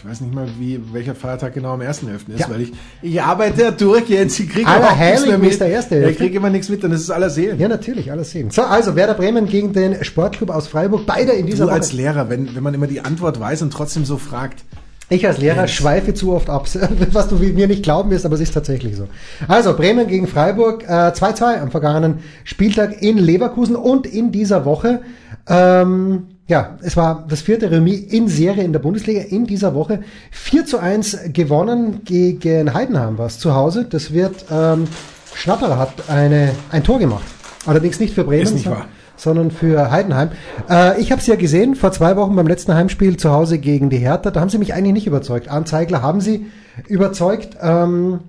Ich 0.03 0.09
weiß 0.09 0.21
nicht 0.21 0.33
mal, 0.33 0.47
wie, 0.57 0.81
welcher 0.93 1.13
Feiertag 1.13 1.53
genau 1.53 1.73
am 1.73 1.81
1.11. 1.81 2.33
ist, 2.33 2.39
ja. 2.39 2.49
weil 2.49 2.61
ich, 2.61 2.71
ich 3.03 3.21
arbeite 3.21 3.61
ja 3.61 3.69
durch 3.69 4.09
jetzt, 4.09 4.39
ich 4.39 4.49
kriege 4.49 4.67
aller 4.67 4.97
Heiligen 4.97 5.43
ist 5.43 5.61
der 5.61 5.67
erste. 5.67 5.99
Ja, 5.99 6.07
ich 6.07 6.17
kriege 6.17 6.37
immer 6.37 6.49
nichts 6.49 6.69
mit, 6.69 6.83
dann 6.83 6.91
ist 6.91 7.01
es 7.01 7.11
aller 7.11 7.29
Seelen. 7.29 7.59
Ja, 7.59 7.67
natürlich, 7.67 8.11
alles 8.11 8.31
sehen. 8.31 8.49
So, 8.49 8.63
also 8.63 8.95
Werder 8.95 9.13
Bremen 9.13 9.45
gegen 9.45 9.73
den 9.73 10.03
Sportclub 10.03 10.49
aus 10.49 10.65
Freiburg, 10.65 11.05
beide 11.05 11.33
in 11.33 11.45
dieser 11.45 11.65
du 11.65 11.69
Woche. 11.69 11.75
als 11.75 11.93
Lehrer, 11.93 12.29
wenn, 12.29 12.55
wenn 12.55 12.63
man 12.63 12.73
immer 12.73 12.87
die 12.87 13.01
Antwort 13.01 13.39
weiß 13.39 13.61
und 13.61 13.71
trotzdem 13.71 14.03
so 14.03 14.17
fragt. 14.17 14.63
Ich 15.09 15.27
als 15.27 15.37
Lehrer 15.37 15.63
yes. 15.63 15.71
schweife 15.71 16.15
zu 16.15 16.33
oft 16.33 16.49
ab, 16.49 16.67
was 17.11 17.27
du 17.27 17.35
mir 17.35 17.67
nicht 17.67 17.83
glauben 17.83 18.09
wirst, 18.09 18.25
aber 18.25 18.33
es 18.33 18.41
ist 18.41 18.55
tatsächlich 18.55 18.97
so. 18.97 19.07
Also 19.47 19.75
Bremen 19.75 20.07
gegen 20.07 20.25
Freiburg, 20.25 20.83
2-2 20.89 21.53
äh, 21.53 21.59
am 21.59 21.69
vergangenen 21.69 22.21
Spieltag 22.43 23.03
in 23.03 23.19
Leverkusen 23.19 23.75
und 23.75 24.07
in 24.07 24.31
dieser 24.31 24.65
Woche. 24.65 25.01
Ähm, 25.47 26.23
ja, 26.51 26.75
es 26.81 26.97
war 26.97 27.23
das 27.29 27.39
vierte 27.39 27.71
Remis 27.71 28.01
in 28.11 28.27
Serie 28.27 28.65
in 28.65 28.73
der 28.73 28.81
Bundesliga 28.81 29.21
in 29.21 29.45
dieser 29.45 29.73
Woche. 29.73 30.01
4 30.31 30.65
zu 30.65 30.79
1 30.79 31.31
gewonnen 31.31 32.01
gegen 32.03 32.73
Heidenheim 32.73 33.17
war 33.17 33.27
es 33.27 33.39
zu 33.39 33.55
Hause. 33.55 33.85
Das 33.89 34.11
wird, 34.11 34.43
ähm, 34.51 34.85
Schnatterer 35.33 35.79
hat 35.79 36.09
eine, 36.09 36.51
ein 36.69 36.83
Tor 36.83 36.99
gemacht. 36.99 37.23
Allerdings 37.65 38.01
nicht 38.01 38.13
für 38.13 38.25
Bremen, 38.25 38.53
nicht 38.53 38.67
sondern 39.15 39.51
für 39.51 39.91
Heidenheim. 39.91 40.31
Äh, 40.69 40.99
ich 40.99 41.13
habe 41.13 41.21
es 41.21 41.27
ja 41.27 41.35
gesehen 41.35 41.75
vor 41.75 41.93
zwei 41.93 42.17
Wochen 42.17 42.35
beim 42.35 42.47
letzten 42.47 42.73
Heimspiel 42.73 43.15
zu 43.15 43.31
Hause 43.31 43.57
gegen 43.57 43.89
die 43.89 43.99
Hertha. 43.99 44.29
Da 44.29 44.41
haben 44.41 44.49
sie 44.49 44.57
mich 44.57 44.73
eigentlich 44.73 44.93
nicht 44.93 45.07
überzeugt. 45.07 45.47
Anzeigler 45.47 46.01
haben 46.01 46.19
sie 46.19 46.47
überzeugt. 46.89 47.55
Ähm, 47.61 48.19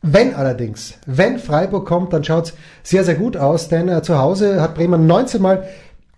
wenn 0.00 0.34
allerdings, 0.34 0.94
wenn 1.04 1.38
Freiburg 1.38 1.86
kommt, 1.86 2.14
dann 2.14 2.24
schaut's 2.24 2.54
sehr, 2.82 3.04
sehr 3.04 3.16
gut 3.16 3.36
aus, 3.36 3.68
denn 3.68 3.90
äh, 3.90 4.02
zu 4.02 4.18
Hause 4.18 4.62
hat 4.62 4.74
Bremen 4.74 5.06
19 5.06 5.42
Mal 5.42 5.64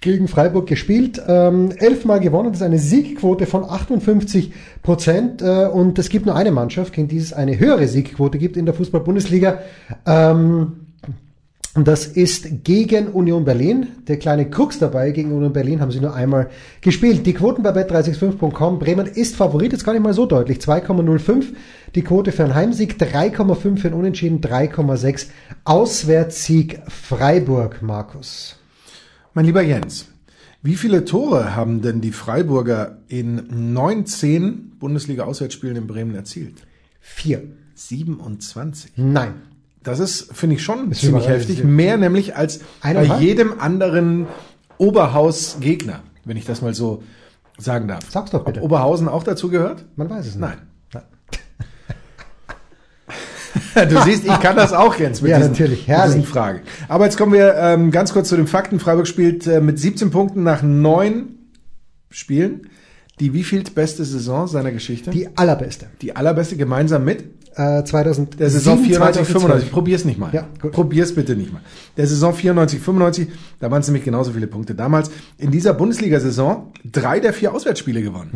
gegen 0.00 0.28
Freiburg 0.28 0.66
gespielt, 0.66 1.20
ähm, 1.26 1.72
elfmal 1.76 2.20
gewonnen, 2.20 2.50
das 2.50 2.60
ist 2.60 2.66
eine 2.66 2.78
Siegquote 2.78 3.46
von 3.46 3.64
58 3.64 4.52
Prozent 4.82 5.40
äh, 5.40 5.66
und 5.66 5.98
es 5.98 6.10
gibt 6.10 6.26
nur 6.26 6.36
eine 6.36 6.50
Mannschaft, 6.50 6.92
gegen 6.92 7.08
die 7.08 7.16
es 7.16 7.32
eine 7.32 7.58
höhere 7.58 7.88
Siegquote 7.88 8.38
gibt 8.38 8.56
in 8.56 8.66
der 8.66 8.74
Fußball-Bundesliga. 8.74 9.60
Ähm, 10.04 10.84
das 11.76 12.06
ist 12.06 12.62
gegen 12.62 13.08
Union 13.08 13.44
Berlin. 13.44 13.88
Der 14.06 14.16
kleine 14.16 14.48
Krux 14.48 14.78
dabei, 14.78 15.10
gegen 15.10 15.32
Union 15.32 15.52
Berlin 15.52 15.80
haben 15.80 15.90
sie 15.90 16.00
nur 16.00 16.14
einmal 16.14 16.50
gespielt. 16.80 17.26
Die 17.26 17.32
Quoten 17.32 17.64
bei 17.64 17.70
bet365.com. 17.70 18.78
Bremen 18.78 19.06
ist 19.06 19.34
Favorit, 19.34 19.72
jetzt 19.72 19.84
gar 19.84 19.92
nicht 19.92 20.02
mal 20.02 20.14
so 20.14 20.24
deutlich. 20.24 20.58
2,05 20.58 21.46
die 21.96 22.02
Quote 22.02 22.30
für 22.30 22.44
einen 22.44 22.54
Heimsieg, 22.54 22.94
3,5 23.00 23.78
für 23.78 23.88
einen 23.88 23.96
Unentschieden, 23.96 24.40
3,6 24.40 25.26
Auswärtssieg 25.64 26.80
Freiburg, 26.86 27.82
Markus. 27.82 28.56
Mein 29.34 29.46
lieber 29.46 29.62
Jens, 29.62 30.06
wie 30.62 30.76
viele 30.76 31.04
Tore 31.04 31.56
haben 31.56 31.82
denn 31.82 32.00
die 32.00 32.12
Freiburger 32.12 32.98
in 33.08 33.72
19 33.74 34.76
Bundesliga-Auswärtsspielen 34.78 35.76
in 35.76 35.86
Bremen 35.88 36.14
erzielt? 36.14 36.62
Vier. 37.00 37.42
27? 37.74 38.92
Nein. 38.96 39.34
Das 39.82 39.98
ist, 39.98 40.32
finde 40.32 40.54
ich, 40.56 40.62
schon 40.62 40.90
ist 40.92 41.00
ziemlich 41.00 41.28
heftig. 41.28 41.64
Mehr 41.64 41.96
nämlich 41.96 42.36
als 42.36 42.60
bei 42.80 43.18
jedem 43.20 43.58
anderen 43.58 44.26
Oberhaus-Gegner, 44.78 46.04
wenn 46.24 46.36
ich 46.36 46.46
das 46.46 46.62
mal 46.62 46.72
so 46.72 47.02
sagen 47.58 47.88
darf. 47.88 48.08
Sag's 48.08 48.30
doch 48.30 48.44
bitte. 48.44 48.60
Ob 48.60 48.66
Oberhausen 48.66 49.08
auch 49.08 49.24
dazu 49.24 49.50
gehört? 49.50 49.84
Man 49.96 50.08
weiß 50.08 50.26
es 50.26 50.34
nicht. 50.36 50.40
Nein. 50.40 50.58
du 53.88 54.02
siehst, 54.02 54.24
ich 54.24 54.40
kann 54.40 54.56
das 54.56 54.72
auch, 54.72 54.96
Jens, 54.96 55.20
mit, 55.22 55.30
ja, 55.30 55.38
diesen, 55.38 55.52
natürlich. 55.52 55.86
Herrlich. 55.86 56.16
diesen 56.16 56.26
Fragen. 56.26 56.60
Aber 56.88 57.04
jetzt 57.04 57.16
kommen 57.16 57.32
wir 57.32 57.54
ähm, 57.56 57.90
ganz 57.90 58.12
kurz 58.12 58.28
zu 58.28 58.36
den 58.36 58.46
Fakten. 58.46 58.78
Freiburg 58.78 59.06
spielt 59.06 59.46
äh, 59.46 59.60
mit 59.60 59.78
17 59.78 60.10
Punkten 60.10 60.42
nach 60.42 60.62
neun 60.62 61.38
Spielen. 62.10 62.68
Die 63.20 63.32
wievielt 63.32 63.74
beste 63.74 64.04
Saison 64.04 64.48
seiner 64.48 64.72
Geschichte? 64.72 65.10
Die 65.10 65.36
allerbeste. 65.36 65.86
Die 66.02 66.16
allerbeste 66.16 66.56
gemeinsam 66.56 67.04
mit? 67.04 67.24
Äh, 67.56 67.84
2000 67.84 68.40
der 68.40 68.50
Saison 68.50 68.78
94, 68.78 69.26
95. 69.26 69.70
Probier's 69.70 70.04
nicht 70.04 70.18
mal. 70.18 70.30
Ja, 70.32 70.48
gut. 70.60 70.72
Probier's 70.72 71.14
bitte 71.14 71.36
nicht 71.36 71.52
mal. 71.52 71.62
Der 71.96 72.08
Saison 72.08 72.34
94, 72.34 72.80
95, 72.80 73.28
da 73.60 73.70
waren 73.70 73.80
es 73.80 73.86
nämlich 73.86 74.02
genauso 74.02 74.32
viele 74.32 74.48
Punkte. 74.48 74.74
Damals 74.74 75.12
in 75.38 75.52
dieser 75.52 75.72
Bundesliga-Saison 75.74 76.72
drei 76.84 77.20
der 77.20 77.32
vier 77.32 77.54
Auswärtsspiele 77.54 78.02
gewonnen. 78.02 78.32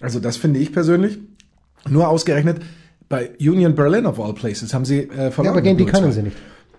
Also 0.00 0.20
das 0.20 0.36
finde 0.36 0.60
ich 0.60 0.72
persönlich 0.72 1.18
nur 1.88 2.08
ausgerechnet 2.08 2.60
bei 3.08 3.30
Union 3.40 3.74
Berlin 3.74 4.06
of 4.06 4.20
all 4.20 4.34
places 4.34 4.74
haben 4.74 4.84
sie 4.84 5.00
äh, 5.00 5.30
verloren. 5.30 5.44
Ja, 5.44 5.50
aber 5.52 5.62
gegen 5.62 5.78
die 5.78 5.86
können 5.86 6.12
sie 6.12 6.22
nicht. 6.22 6.36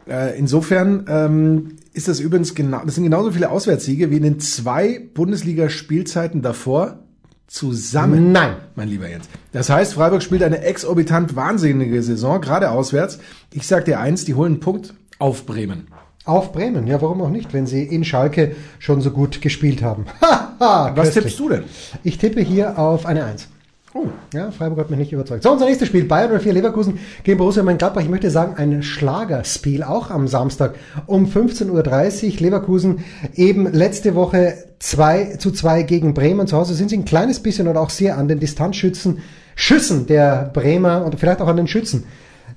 Äh, 0.07 0.37
insofern 0.37 1.05
ähm, 1.07 1.77
ist 1.93 2.07
das 2.07 2.19
übrigens 2.19 2.55
genau, 2.55 2.81
das 2.85 2.95
sind 2.95 3.03
genauso 3.03 3.31
viele 3.31 3.51
Auswärtssiege 3.51 4.09
wie 4.09 4.17
in 4.17 4.23
den 4.23 4.39
zwei 4.39 4.99
Bundesliga-Spielzeiten 5.13 6.41
davor 6.41 6.99
zusammen. 7.47 8.31
Nein. 8.31 8.57
Mein 8.75 8.89
lieber 8.89 9.09
Jens. 9.09 9.27
Das 9.51 9.69
heißt, 9.69 9.93
Freiburg 9.93 10.21
spielt 10.21 10.43
eine 10.43 10.61
exorbitant 10.61 11.35
wahnsinnige 11.35 12.01
Saison, 12.01 12.41
gerade 12.41 12.71
auswärts. 12.71 13.19
Ich 13.53 13.67
sag 13.67 13.85
dir 13.85 13.99
eins, 13.99 14.25
die 14.25 14.35
holen 14.35 14.53
einen 14.53 14.59
Punkt 14.59 14.93
auf 15.17 15.45
Bremen. 15.45 15.87
Auf 16.25 16.51
Bremen, 16.51 16.85
ja, 16.85 17.01
warum 17.01 17.21
auch 17.21 17.29
nicht, 17.29 17.53
wenn 17.53 17.65
sie 17.65 17.83
in 17.83 18.03
Schalke 18.03 18.55
schon 18.77 19.01
so 19.01 19.09
gut 19.09 19.41
gespielt 19.41 19.81
haben. 19.81 20.05
Was 20.59 21.13
tippst 21.13 21.39
du 21.39 21.49
denn? 21.49 21.63
Ich 22.03 22.17
tippe 22.17 22.41
hier 22.41 22.77
auf 22.77 23.05
eine 23.05 23.25
Eins. 23.25 23.47
Oh. 23.95 24.05
Ja, 24.33 24.51
Freiburg 24.51 24.79
hat 24.79 24.89
mich 24.91 24.99
nicht 24.99 25.13
überzeugt. 25.13 25.41
So, 25.41 25.51
unser 25.51 25.65
nächstes 25.65 25.87
Spiel. 25.87 26.05
Bayern 26.05 26.39
04 26.39 26.53
Leverkusen 26.53 26.99
gegen 27.23 27.39
Borussia 27.39 27.63
Mönchengladbach. 27.63 28.01
Ich 28.01 28.09
möchte 28.09 28.29
sagen, 28.29 28.53
ein 28.55 28.83
Schlagerspiel 28.83 29.81
auch 29.81 30.11
am 30.11 30.27
Samstag 30.27 30.75
um 31.07 31.25
15.30 31.25 32.33
Uhr. 32.33 32.39
Leverkusen 32.39 33.03
eben 33.33 33.71
letzte 33.71 34.13
Woche 34.13 34.65
2 34.77 35.37
zu 35.37 35.51
2 35.51 35.83
gegen 35.83 36.13
Bremen. 36.13 36.45
Zu 36.45 36.57
Hause 36.57 36.75
sind 36.75 36.89
sie 36.89 36.97
ein 36.97 37.05
kleines 37.05 37.39
bisschen 37.39 37.67
oder 37.67 37.81
auch 37.81 37.89
sehr 37.89 38.17
an 38.19 38.27
den 38.27 38.39
Distanzschützen, 38.39 39.23
Schüssen 39.55 40.05
der 40.05 40.51
Bremer 40.53 41.03
und 41.03 41.19
vielleicht 41.19 41.41
auch 41.41 41.47
an 41.47 41.57
den 41.57 41.67
Schützen 41.67 42.05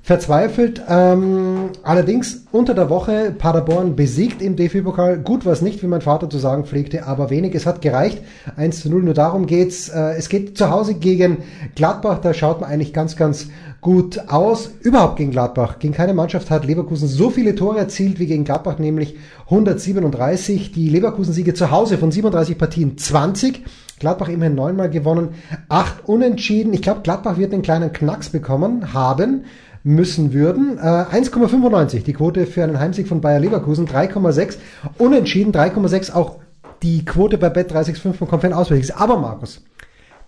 verzweifelt. 0.03 0.83
Ähm, 0.89 1.71
allerdings 1.85 2.45
unter 2.51 2.75
der 2.75 2.91
Woche 2.91 3.33
Paderborn 3.37 3.95
besiegt 3.95 4.43
im 4.43 4.57
DFB-Pokal. 4.57 5.19
Gut 5.19 5.47
war 5.47 5.53
es 5.53 5.63
nicht, 5.63 5.81
wie 5.83 5.87
mein 5.87 6.01
Vater 6.01 6.29
zu 6.29 6.39
sagen 6.39 6.65
pflegte, 6.65 7.07
aber 7.07 7.31
wenig. 7.31 7.55
Es 7.55 7.67
hat 7.67 7.81
gereicht. 7.81 8.21
1 8.57 8.81
zu 8.81 8.91
0, 8.91 9.05
nur 9.05 9.15
darum 9.15 9.47
geht's. 9.47 9.89
Äh, 9.89 10.17
es 10.19 10.29
geht 10.29 10.59
zu 10.59 10.71
Hause 10.71 10.95
gegen 10.95 11.39
Gladbach. 11.77 12.19
Da 12.21 12.35
schaut 12.35 12.61
man 12.61 12.71
eigentlich 12.71 12.93
ganz, 12.93 13.15
ganz 13.15 13.47
gut 13.81 14.29
aus. 14.29 14.73
Überhaupt 14.81 15.17
gegen 15.17 15.31
Gladbach. 15.31 15.79
Gegen 15.79 15.95
keine 15.95 16.15
Mannschaft 16.15 16.51
hat 16.51 16.65
Leverkusen 16.65 17.07
so 17.07 17.31
viele 17.31 17.55
Tore 17.55 17.79
erzielt 17.79 18.19
wie 18.19 18.27
gegen 18.27 18.43
Gladbach, 18.45 18.81
nämlich 18.81 19.17
137. 19.45 20.73
Die 20.73 20.89
Leverkusen-Siege 20.89 21.55
zu 21.55 21.71
Hause 21.71 21.97
von 21.97 22.11
37 22.11 22.59
Partien 22.59 22.99
20. 22.99 23.63
Gladbach 24.01 24.29
immerhin 24.29 24.57
neunmal 24.57 24.91
gewonnen, 24.91 25.29
acht 25.69 26.09
unentschieden. 26.09 26.73
Ich 26.73 26.83
glaube, 26.83 27.03
Gladbach 27.05 27.39
wird 27.39 27.53
einen 27.53 27.63
kleinen 27.63 27.93
Knacks 27.93 28.31
bekommen 28.31 28.93
haben 28.95 29.45
müssen 29.85 30.33
würden. 30.33 30.79
Äh, 30.79 30.81
1,95 30.81 32.03
die 32.03 32.13
Quote 32.13 32.47
für 32.47 32.63
einen 32.63 32.79
Heimsieg 32.79 33.09
von 33.09 33.21
Bayer 33.21 33.41
Leverkusen, 33.41 33.87
3,6 33.87 34.59
unentschieden, 34.99 35.53
3,6 35.53 36.13
auch 36.13 36.39
die 36.83 37.05
Quote 37.05 37.39
bei 37.39 37.49
Bet365 37.49 38.15
von 38.15 38.29
Confan 38.29 38.53
auswärtig. 38.53 38.95
Aber 38.95 39.19
Markus, 39.19 39.63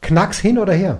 Knacks 0.01 0.39
hin 0.39 0.59
oder 0.59 0.73
her? 0.73 0.99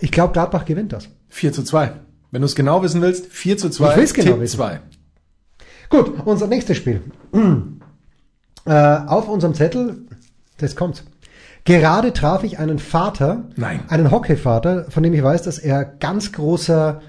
Ich 0.00 0.10
glaube, 0.10 0.32
Gladbach 0.32 0.64
gewinnt 0.64 0.92
das. 0.92 1.08
4 1.28 1.52
zu 1.52 1.62
2. 1.62 1.92
Wenn 2.30 2.42
du 2.42 2.46
es 2.46 2.54
genau 2.54 2.82
wissen 2.82 3.00
willst, 3.00 3.26
4 3.26 3.56
zu 3.56 3.70
2. 3.70 3.90
Ich 3.90 3.96
will 3.96 4.04
es 4.04 4.14
genau 4.14 4.40
wissen. 4.40 4.56
2. 4.56 4.80
Gut, 5.88 6.12
unser 6.24 6.46
nächstes 6.46 6.76
Spiel. 6.76 7.02
Äh, 8.66 9.00
auf 9.06 9.28
unserem 9.28 9.52
Zettel, 9.52 10.06
das 10.56 10.74
kommt. 10.74 11.04
Gerade 11.64 12.14
traf 12.14 12.44
ich 12.44 12.58
einen 12.58 12.78
Vater, 12.78 13.44
Nein. 13.56 13.80
einen 13.88 14.10
Hockeyvater, 14.10 14.86
von 14.90 15.02
dem 15.02 15.12
ich 15.12 15.22
weiß, 15.22 15.42
dass 15.42 15.58
er 15.58 15.84
ganz 15.84 16.32
großer 16.32 17.02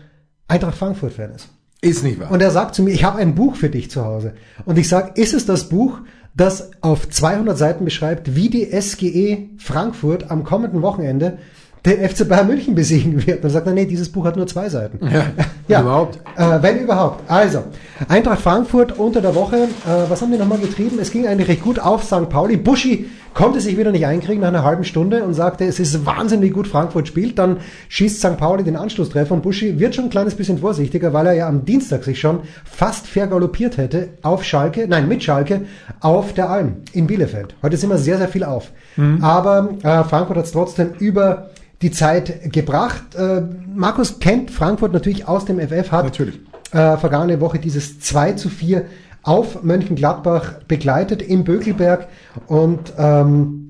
Eintracht 0.47 0.77
Frankfurt-Fan 0.77 1.31
ist. 1.31 1.49
Ist 1.81 2.03
nicht 2.03 2.19
wahr. 2.19 2.31
Und 2.31 2.41
er 2.41 2.51
sagt 2.51 2.75
zu 2.75 2.83
mir, 2.83 2.91
ich 2.91 3.03
habe 3.03 3.19
ein 3.19 3.35
Buch 3.35 3.55
für 3.55 3.69
dich 3.69 3.91
zu 3.91 4.03
Hause. 4.05 4.33
Und 4.65 4.77
ich 4.77 4.89
sage, 4.89 5.11
ist 5.21 5.33
es 5.33 5.45
das 5.45 5.69
Buch, 5.69 5.99
das 6.35 6.71
auf 6.81 7.09
200 7.09 7.57
Seiten 7.57 7.85
beschreibt, 7.85 8.35
wie 8.35 8.49
die 8.49 8.69
SGE 8.81 9.49
Frankfurt 9.57 10.31
am 10.31 10.43
kommenden 10.43 10.81
Wochenende 10.81 11.37
den 11.85 12.07
FC 12.07 12.27
Bayern 12.27 12.47
München 12.47 12.73
besiegen 12.73 13.25
wird. 13.25 13.43
Dann 13.43 13.51
sagt 13.51 13.67
er, 13.67 13.73
nee, 13.73 13.85
dieses 13.85 14.11
Buch 14.11 14.25
hat 14.25 14.35
nur 14.35 14.47
zwei 14.47 14.69
Seiten. 14.69 14.99
Ja, 15.07 15.25
ja. 15.67 15.81
überhaupt. 15.81 16.19
Äh, 16.35 16.61
wenn 16.61 16.79
überhaupt. 16.79 17.29
Also, 17.29 17.63
Eintracht 18.07 18.41
Frankfurt 18.41 18.97
unter 18.97 19.21
der 19.21 19.35
Woche, 19.35 19.57
äh, 19.57 20.09
was 20.09 20.21
haben 20.21 20.31
die 20.31 20.37
nochmal 20.37 20.57
getrieben? 20.57 20.97
Es 20.99 21.11
ging 21.11 21.27
eigentlich 21.27 21.47
recht 21.47 21.63
gut 21.63 21.79
auf 21.79 22.03
St. 22.03 22.29
Pauli. 22.29 22.57
Buschi 22.57 23.05
konnte 23.35 23.59
sich 23.59 23.77
wieder 23.77 23.91
nicht 23.91 24.05
einkriegen 24.05 24.41
nach 24.41 24.47
einer 24.47 24.63
halben 24.63 24.85
Stunde 24.85 25.23
und 25.23 25.33
sagte, 25.33 25.65
es 25.65 25.79
ist 25.79 26.05
Wahnsinn, 26.05 26.41
wie 26.41 26.49
gut 26.49 26.67
Frankfurt 26.67 27.07
spielt. 27.07 27.37
Dann 27.37 27.57
schießt 27.89 28.19
St. 28.19 28.37
Pauli 28.37 28.63
den 28.63 28.77
Anschlusstreffer 28.77 29.33
und 29.33 29.43
Buschi 29.43 29.77
wird 29.77 29.93
schon 29.93 30.05
ein 30.05 30.09
kleines 30.09 30.35
bisschen 30.35 30.57
vorsichtiger, 30.57 31.13
weil 31.13 31.27
er 31.27 31.33
ja 31.33 31.47
am 31.47 31.65
Dienstag 31.65 32.03
sich 32.03 32.19
schon 32.19 32.39
fast 32.63 33.05
vergaloppiert 33.05 33.77
hätte 33.77 34.09
auf 34.21 34.43
Schalke, 34.43 34.87
nein, 34.87 35.07
mit 35.07 35.23
Schalke, 35.23 35.61
auf 35.99 36.33
der 36.33 36.49
Alm 36.49 36.77
in 36.93 37.07
Bielefeld. 37.07 37.55
Heute 37.61 37.77
sind 37.77 37.89
wir 37.89 37.97
sehr, 37.97 38.17
sehr 38.17 38.29
viel 38.29 38.43
auf. 38.43 38.71
Mhm. 38.97 39.23
Aber 39.23 39.69
äh, 39.83 40.03
Frankfurt 40.03 40.37
hat 40.37 40.45
es 40.45 40.51
trotzdem 40.51 40.93
über 40.99 41.49
die 41.81 41.91
Zeit 41.91 42.51
gebracht. 42.51 43.15
Äh, 43.15 43.43
Markus 43.73 44.19
kennt 44.19 44.51
Frankfurt 44.51 44.93
natürlich 44.93 45.27
aus 45.27 45.45
dem 45.45 45.59
FF, 45.59 45.91
hat 45.91 46.05
natürlich. 46.05 46.39
Äh, 46.71 46.97
vergangene 46.97 47.39
Woche 47.41 47.59
dieses 47.59 47.99
2 47.99 48.33
zu 48.33 48.49
4 48.49 48.85
auf 49.23 49.63
Mönchengladbach 49.63 50.61
begleitet 50.67 51.21
im 51.21 51.43
Bökelberg 51.43 52.07
und 52.47 52.93
ähm, 52.97 53.65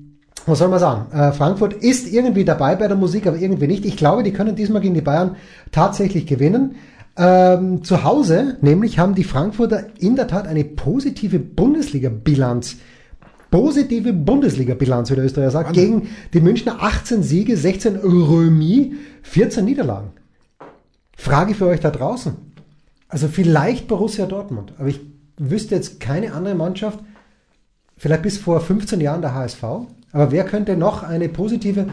was 0.46 0.58
soll 0.58 0.68
man 0.68 0.78
sagen? 0.78 1.10
Äh, 1.12 1.32
Frankfurt 1.32 1.72
ist 1.72 2.12
irgendwie 2.12 2.44
dabei 2.44 2.76
bei 2.76 2.86
der 2.86 2.96
Musik, 2.96 3.26
aber 3.26 3.36
irgendwie 3.36 3.66
nicht. 3.66 3.84
Ich 3.84 3.96
glaube, 3.96 4.22
die 4.22 4.32
können 4.32 4.54
diesmal 4.54 4.80
gegen 4.80 4.94
die 4.94 5.00
Bayern 5.00 5.36
tatsächlich 5.72 6.26
gewinnen. 6.26 6.76
Ähm, 7.16 7.82
zu 7.82 8.04
Hause, 8.04 8.58
nämlich 8.60 8.98
haben 8.98 9.14
die 9.14 9.24
Frankfurter 9.24 9.84
in 9.98 10.14
der 10.14 10.28
Tat 10.28 10.46
eine 10.46 10.64
positive 10.64 11.38
Bundesliga-Bilanz 11.38 12.76
positive 13.50 14.12
Bundesliga-Bilanz, 14.12 15.10
wie 15.10 15.14
der 15.14 15.24
Österreicher 15.24 15.50
sagt, 15.50 15.68
Wahnsinn. 15.70 16.00
gegen 16.00 16.08
die 16.32 16.40
Münchner 16.40 16.82
18 16.82 17.22
Siege, 17.22 17.56
16 17.56 17.96
Remis, 17.96 18.94
14 19.22 19.64
Niederlagen. 19.64 20.10
Frage 21.16 21.54
für 21.54 21.66
euch 21.66 21.80
da 21.80 21.90
draußen. 21.90 22.34
Also 23.08 23.28
vielleicht 23.28 23.88
Borussia 23.88 24.26
Dortmund, 24.26 24.72
aber 24.78 24.88
ich 24.88 25.00
wüsste 25.38 25.74
jetzt 25.74 26.00
keine 26.00 26.32
andere 26.32 26.54
Mannschaft, 26.54 26.98
vielleicht 27.96 28.22
bis 28.22 28.38
vor 28.38 28.60
15 28.60 29.00
Jahren 29.00 29.22
der 29.22 29.34
HSV, 29.34 29.62
aber 30.12 30.32
wer 30.32 30.44
könnte 30.44 30.76
noch 30.76 31.02
eine 31.02 31.28
positive 31.28 31.86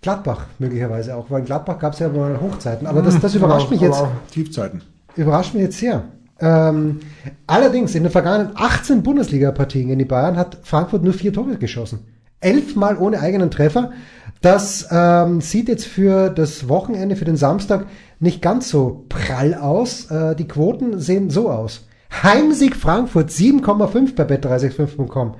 Gladbach 0.00 0.46
möglicherweise 0.58 1.16
auch, 1.16 1.30
weil 1.30 1.40
in 1.40 1.46
Gladbach 1.46 1.78
gab 1.78 1.94
es 1.94 2.00
ja 2.00 2.08
mal 2.08 2.40
Hochzeiten, 2.40 2.86
aber 2.86 3.02
das, 3.02 3.18
das 3.18 3.34
überrascht 3.34 3.66
aber, 3.66 3.74
mich 3.74 3.80
jetzt. 3.80 4.02
Tiefzeiten. 4.30 4.82
Überrascht 5.16 5.54
mich 5.54 5.62
jetzt 5.62 5.78
sehr. 5.78 6.04
Ähm, 6.40 7.00
allerdings 7.46 7.94
in 7.94 8.04
den 8.04 8.12
vergangenen 8.12 8.52
18 8.54 9.02
Bundesliga-Partien 9.02 9.90
in 9.90 9.98
die 9.98 10.04
Bayern 10.04 10.36
hat 10.36 10.58
Frankfurt 10.62 11.02
nur 11.02 11.12
vier 11.12 11.32
Tore 11.32 11.56
geschossen. 11.56 12.06
Elfmal 12.40 12.96
ohne 12.96 13.20
eigenen 13.20 13.50
Treffer. 13.50 13.92
Das 14.40 14.86
ähm, 14.92 15.40
sieht 15.40 15.68
jetzt 15.68 15.86
für 15.86 16.30
das 16.30 16.68
Wochenende, 16.68 17.16
für 17.16 17.24
den 17.24 17.36
Samstag 17.36 17.86
nicht 18.20 18.40
ganz 18.40 18.68
so 18.68 19.04
prall 19.08 19.54
aus. 19.54 20.10
Äh, 20.10 20.36
die 20.36 20.46
Quoten 20.46 21.00
sehen 21.00 21.30
so 21.30 21.50
aus. 21.50 21.88
Heimsieg 22.22 22.76
Frankfurt 22.76 23.30
7,5 23.30 24.14
bei 24.14 24.24
bet365.com. 24.24 25.34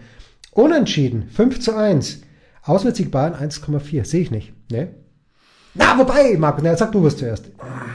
Unentschieden 0.50 1.28
5 1.30 1.60
zu 1.60 1.76
1. 1.76 2.22
Auswärtssieg 2.64 3.12
Bayern 3.12 3.34
1,4. 3.34 4.04
Sehe 4.04 4.22
ich 4.22 4.30
nicht. 4.32 4.52
Ne? 4.70 4.88
Na, 5.78 5.96
wobei, 5.96 6.36
Marco, 6.36 6.60
na, 6.62 6.76
sag 6.76 6.92
du 6.92 7.02
was 7.04 7.16
zuerst. 7.16 7.44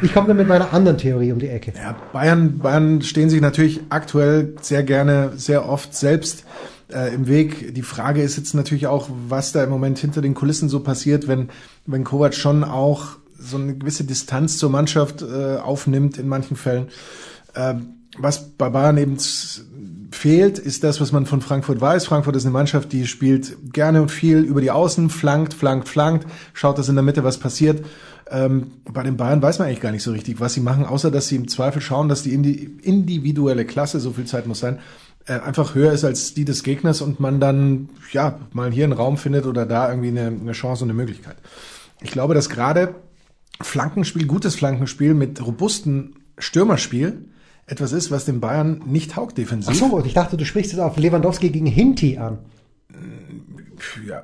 Ich 0.01 0.13
komme 0.13 0.27
dann 0.27 0.37
mit 0.37 0.47
meiner 0.47 0.73
anderen 0.73 0.97
Theorie 0.97 1.31
um 1.33 1.39
die 1.39 1.49
Ecke. 1.49 1.73
Ja, 1.75 1.95
Bayern, 2.13 2.59
Bayern 2.59 3.01
stehen 3.01 3.29
sich 3.29 3.41
natürlich 3.41 3.81
aktuell 3.89 4.55
sehr 4.61 4.83
gerne, 4.83 5.33
sehr 5.35 5.67
oft 5.67 5.93
selbst 5.93 6.45
äh, 6.91 7.13
im 7.13 7.27
Weg. 7.27 7.75
Die 7.75 7.81
Frage 7.81 8.21
ist 8.21 8.37
jetzt 8.37 8.53
natürlich 8.53 8.87
auch, 8.87 9.09
was 9.27 9.51
da 9.51 9.63
im 9.63 9.69
Moment 9.69 9.99
hinter 9.99 10.21
den 10.21 10.33
Kulissen 10.33 10.69
so 10.69 10.79
passiert, 10.79 11.27
wenn, 11.27 11.49
wenn 11.85 12.05
Kovac 12.05 12.33
schon 12.33 12.63
auch 12.63 13.17
so 13.37 13.57
eine 13.57 13.75
gewisse 13.75 14.05
Distanz 14.05 14.57
zur 14.57 14.69
Mannschaft 14.69 15.21
äh, 15.21 15.57
aufnimmt 15.57 16.17
in 16.17 16.27
manchen 16.27 16.55
Fällen. 16.55 16.87
Äh, 17.53 17.75
was 18.17 18.49
bei 18.49 18.69
Bayern 18.69 18.97
eben 18.97 19.17
fehlt, 20.11 20.59
ist 20.59 20.83
das, 20.83 21.01
was 21.01 21.11
man 21.11 21.25
von 21.25 21.41
Frankfurt 21.41 21.81
weiß. 21.81 22.05
Frankfurt 22.05 22.35
ist 22.35 22.45
eine 22.45 22.53
Mannschaft, 22.53 22.91
die 22.91 23.07
spielt 23.07 23.73
gerne 23.73 24.01
und 24.01 24.09
viel 24.09 24.39
über 24.39 24.61
die 24.61 24.71
Außen, 24.71 25.09
flankt, 25.09 25.53
flankt, 25.53 25.89
flankt, 25.89 26.27
schaut, 26.53 26.77
dass 26.77 26.89
in 26.89 26.95
der 26.95 27.03
Mitte 27.03 27.23
was 27.23 27.39
passiert. 27.39 27.85
Ähm, 28.29 28.71
bei 28.85 29.03
den 29.03 29.17
Bayern 29.17 29.41
weiß 29.41 29.59
man 29.59 29.67
eigentlich 29.67 29.81
gar 29.81 29.91
nicht 29.91 30.03
so 30.03 30.11
richtig, 30.11 30.39
was 30.39 30.53
sie 30.53 30.61
machen, 30.61 30.85
außer 30.85 31.11
dass 31.11 31.27
sie 31.27 31.35
im 31.35 31.47
Zweifel 31.47 31.81
schauen, 31.81 32.09
dass 32.09 32.23
die 32.23 32.33
individuelle 32.33 33.65
Klasse, 33.65 33.99
so 33.99 34.11
viel 34.11 34.25
Zeit 34.25 34.47
muss 34.47 34.59
sein, 34.59 34.79
äh, 35.25 35.39
einfach 35.39 35.75
höher 35.75 35.91
ist 35.91 36.03
als 36.03 36.33
die 36.33 36.45
des 36.45 36.63
Gegners 36.63 37.01
und 37.01 37.19
man 37.19 37.39
dann 37.39 37.89
ja 38.11 38.39
mal 38.53 38.71
hier 38.71 38.85
einen 38.85 38.93
Raum 38.93 39.17
findet 39.17 39.45
oder 39.45 39.65
da 39.65 39.89
irgendwie 39.89 40.09
eine, 40.09 40.27
eine 40.27 40.51
Chance 40.53 40.83
und 40.83 40.89
eine 40.89 40.97
Möglichkeit. 40.97 41.37
Ich 42.01 42.11
glaube, 42.11 42.33
dass 42.33 42.49
gerade 42.49 42.95
Flankenspiel, 43.61 44.25
gutes 44.25 44.55
Flankenspiel 44.55 45.13
mit 45.13 45.45
robusten 45.45 46.15
Stürmerspiel 46.37 47.25
etwas 47.65 47.91
ist, 47.91 48.11
was 48.11 48.25
den 48.25 48.39
Bayern 48.39 48.81
nicht 48.85 49.11
taugt 49.11 49.37
defensiv. 49.37 49.73
Ach 49.73 49.89
so, 49.89 50.03
ich 50.05 50.13
dachte, 50.13 50.37
du 50.37 50.45
sprichst 50.45 50.73
jetzt 50.73 50.81
auf 50.81 50.97
Lewandowski 50.97 51.49
gegen 51.49 51.65
Hinti 51.65 52.17
an. 52.17 52.39
Ja, 54.07 54.23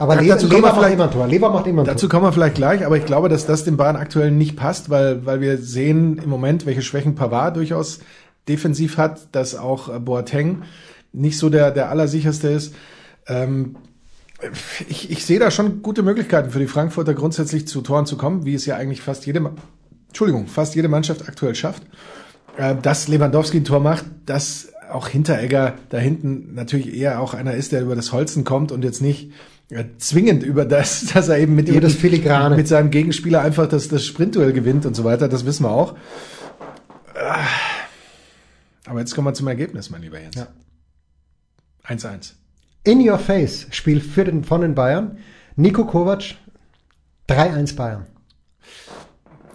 aber 0.00 0.16
Lever, 0.16 0.34
dazu 0.34 0.46
Lever 0.48 0.72
macht 0.72 0.92
immer 0.92 1.04
ein 1.04 1.10
Tor. 1.10 1.26
Lever 1.26 1.50
macht 1.50 1.66
immer 1.66 1.82
ein 1.82 1.86
Dazu 1.86 2.06
Tor. 2.06 2.18
kommen 2.18 2.26
wir 2.28 2.32
vielleicht 2.32 2.54
gleich, 2.54 2.86
aber 2.86 2.96
ich 2.96 3.04
glaube, 3.04 3.28
dass 3.28 3.44
das 3.44 3.64
den 3.64 3.76
Bayern 3.76 3.96
aktuell 3.96 4.30
nicht 4.30 4.56
passt, 4.56 4.88
weil, 4.88 5.26
weil 5.26 5.42
wir 5.42 5.58
sehen 5.58 6.16
im 6.16 6.30
Moment, 6.30 6.64
welche 6.64 6.80
Schwächen 6.80 7.14
Pavard 7.14 7.56
durchaus 7.56 8.00
defensiv 8.48 8.96
hat, 8.96 9.28
dass 9.32 9.54
auch 9.54 9.94
äh, 9.94 9.98
Boateng 9.98 10.62
nicht 11.12 11.36
so 11.36 11.50
der, 11.50 11.70
der 11.70 11.90
allersicherste 11.90 12.48
ist. 12.48 12.74
Ähm, 13.26 13.76
ich, 14.88 15.10
ich 15.10 15.26
sehe 15.26 15.38
da 15.38 15.50
schon 15.50 15.82
gute 15.82 16.02
Möglichkeiten 16.02 16.50
für 16.50 16.60
die 16.60 16.66
Frankfurter 16.66 17.12
grundsätzlich 17.12 17.68
zu 17.68 17.82
Toren 17.82 18.06
zu 18.06 18.16
kommen, 18.16 18.46
wie 18.46 18.54
es 18.54 18.64
ja 18.64 18.76
eigentlich 18.76 19.02
fast 19.02 19.26
jede, 19.26 19.50
Entschuldigung, 20.08 20.46
fast 20.46 20.74
jede 20.74 20.88
Mannschaft 20.88 21.28
aktuell 21.28 21.54
schafft. 21.54 21.82
Äh, 22.60 22.76
dass 22.76 23.08
Lewandowski 23.08 23.58
ein 23.58 23.64
Tor 23.64 23.80
macht, 23.80 24.04
dass 24.26 24.72
auch 24.90 25.08
Hinteregger 25.08 25.76
da 25.88 25.96
hinten 25.96 26.54
natürlich 26.54 26.94
eher 26.94 27.20
auch 27.20 27.32
einer 27.32 27.54
ist, 27.54 27.72
der 27.72 27.80
über 27.80 27.96
das 27.96 28.12
Holzen 28.12 28.44
kommt 28.44 28.70
und 28.70 28.84
jetzt 28.84 29.00
nicht 29.00 29.32
äh, 29.70 29.84
zwingend 29.96 30.42
über 30.42 30.66
das, 30.66 31.06
dass 31.14 31.28
er 31.28 31.38
eben 31.38 31.54
mit, 31.54 31.70
über 31.70 31.80
das 31.80 31.94
Filigrane. 31.94 32.56
mit 32.56 32.68
seinem 32.68 32.90
Gegenspieler 32.90 33.40
einfach 33.40 33.66
das, 33.66 33.88
das 33.88 34.04
Sprintduell 34.04 34.52
gewinnt 34.52 34.84
und 34.84 34.94
so 34.94 35.04
weiter, 35.04 35.26
das 35.26 35.46
wissen 35.46 35.64
wir 35.64 35.70
auch. 35.70 35.94
Äh, 37.14 37.32
aber 38.84 39.00
jetzt 39.00 39.14
kommen 39.14 39.26
wir 39.26 39.34
zum 39.34 39.48
Ergebnis, 39.48 39.88
mein 39.88 40.02
lieber 40.02 40.20
Jens. 40.20 40.36
1-1. 41.86 42.04
Ja. 42.04 42.92
In 42.92 43.08
Your 43.08 43.18
Face 43.18 43.68
Spiel 43.70 44.02
für 44.02 44.24
den, 44.24 44.44
von 44.44 44.60
den 44.60 44.74
Bayern. 44.74 45.16
Nico 45.56 45.86
Kovac 45.86 46.34
3-1 47.28 47.76
Bayern. 47.76 48.06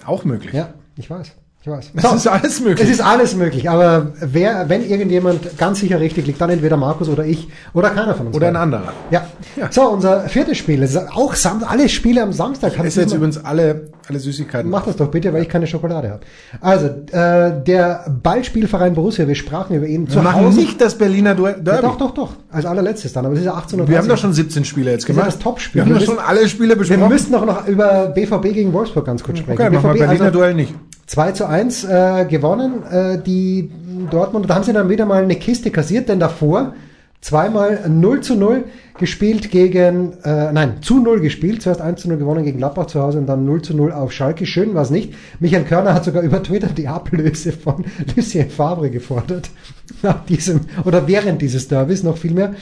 Auch 0.05 0.23
möglich. 0.23 0.53
Ja, 0.53 0.73
ich 0.97 1.07
weiß. 1.09 1.33
Ich 1.65 1.71
weiß. 1.71 1.91
Das 1.95 2.13
ist 2.13 2.27
alles 2.27 2.61
möglich. 2.61 2.85
Es 2.87 2.93
ist 2.93 3.01
alles 3.01 3.35
möglich, 3.35 3.67
aber 3.67 4.13
wer, 4.21 4.69
wenn 4.69 4.87
irgendjemand 4.87 5.57
ganz 5.57 5.79
sicher 5.79 5.99
richtig 5.99 6.27
liegt, 6.27 6.39
dann 6.39 6.51
entweder 6.51 6.77
Markus 6.77 7.09
oder 7.09 7.25
ich 7.25 7.47
oder 7.73 7.89
keiner 7.89 8.13
von 8.13 8.27
uns. 8.27 8.35
Oder 8.35 8.49
ein 8.49 8.53
beiden. 8.53 8.73
anderer. 8.75 8.93
Ja. 9.09 9.25
Ja. 9.55 9.71
So, 9.71 9.89
unser 9.89 10.29
viertes 10.29 10.59
Spiel. 10.59 10.83
Es 10.83 10.91
ist 10.91 11.09
auch 11.11 11.33
Sam 11.33 11.63
alle 11.67 11.89
Spiele 11.89 12.21
am 12.21 12.33
Samstag. 12.33 12.77
Esse 12.77 12.99
du 12.99 13.01
jetzt 13.05 13.13
übrigens 13.15 13.43
alle, 13.43 13.89
alle 14.07 14.19
Süßigkeiten. 14.19 14.69
Mach 14.69 14.85
das 14.85 14.95
doch 14.97 15.09
bitte, 15.09 15.33
weil 15.33 15.41
ich 15.41 15.49
keine 15.49 15.65
Schokolade 15.65 16.11
habe. 16.11 16.19
Also, 16.61 16.85
äh, 17.11 17.63
der 17.63 18.13
Ballspielverein 18.21 18.93
Borussia, 18.93 19.27
wir 19.27 19.33
sprachen 19.33 19.75
über 19.75 19.87
ihn 19.87 20.07
Wir 20.13 20.21
machen 20.21 20.53
nicht 20.55 20.79
das 20.79 20.95
Berliner 20.95 21.33
Duell- 21.33 21.55
Ja, 21.57 21.61
Derby. 21.63 21.81
doch, 21.81 21.97
doch, 21.97 22.11
doch. 22.13 22.29
Als 22.51 22.67
allerletztes 22.67 23.11
dann, 23.13 23.25
aber 23.25 23.33
es 23.33 23.39
ist 23.39 23.45
ja 23.45 23.55
1830. 23.55 23.89
Wir 23.91 23.97
haben 23.97 24.07
doch 24.07 24.17
schon 24.21 24.33
17 24.33 24.65
Spiele 24.65 24.91
jetzt 24.91 25.05
Das 25.05 25.09
ist 25.09 25.15
gemacht. 25.15 25.27
das 25.29 25.39
Topspiel. 25.39 25.79
Wir 25.79 25.85
haben 25.85 25.93
Wir 25.99 26.05
doch 26.05 26.13
schon 26.13 26.19
alle 26.19 26.47
Spiele 26.47 26.69
Wir 26.69 26.75
besprochen. 26.75 27.07
müssen 27.09 27.31
doch 27.31 27.45
noch 27.47 27.67
über 27.67 28.09
BVB 28.09 28.53
gegen 28.53 28.71
Wolfsburg 28.71 29.05
ganz 29.05 29.23
kurz 29.23 29.39
sprechen. 29.39 29.59
okay, 29.59 29.71
machen 29.71 29.83
wir 29.83 29.93
BVB 29.93 29.99
Berliner 30.05 30.25
also 30.25 30.37
Duell 30.37 30.53
nicht. 30.53 30.75
2 31.07 31.31
zu 31.33 31.47
1 31.47 31.83
äh, 31.83 32.25
gewonnen, 32.25 32.83
äh, 32.83 33.21
die 33.21 33.71
Dortmund, 34.09 34.49
da 34.49 34.55
haben 34.55 34.63
sie 34.63 34.73
dann 34.73 34.89
wieder 34.89 35.05
mal 35.05 35.23
eine 35.23 35.35
Kiste 35.35 35.71
kassiert, 35.71 36.09
denn 36.09 36.19
davor 36.19 36.73
zweimal 37.21 37.89
0 37.89 38.21
zu 38.21 38.35
0 38.35 38.65
gespielt 38.97 39.49
gegen, 39.49 40.13
äh, 40.23 40.51
nein, 40.51 40.81
zu 40.81 40.99
0 40.99 41.19
gespielt, 41.19 41.61
zuerst 41.61 41.81
1 41.81 42.01
zu 42.01 42.07
0 42.07 42.17
gewonnen 42.17 42.45
gegen 42.45 42.59
Gladbach 42.59 42.85
zu 42.85 43.01
Hause 43.01 43.17
und 43.17 43.25
dann 43.25 43.45
0 43.45 43.61
zu 43.63 43.75
0 43.75 43.91
auf 43.91 44.11
Schalke. 44.11 44.45
Schön 44.45 44.73
war 44.75 44.83
es 44.83 44.91
nicht. 44.91 45.13
Michael 45.39 45.63
Körner 45.63 45.93
hat 45.93 46.05
sogar 46.05 46.21
über 46.21 46.41
Twitter 46.43 46.67
die 46.67 46.87
Ablöse 46.87 47.51
von 47.51 47.83
Lucien 48.15 48.49
Favre 48.49 48.89
gefordert. 48.89 49.49
Nach 50.03 50.23
diesem, 50.25 50.61
oder 50.85 51.07
während 51.07 51.41
dieses 51.41 51.67
Derbys 51.67 52.03
noch 52.03 52.17
viel 52.17 52.33
mehr. 52.33 52.53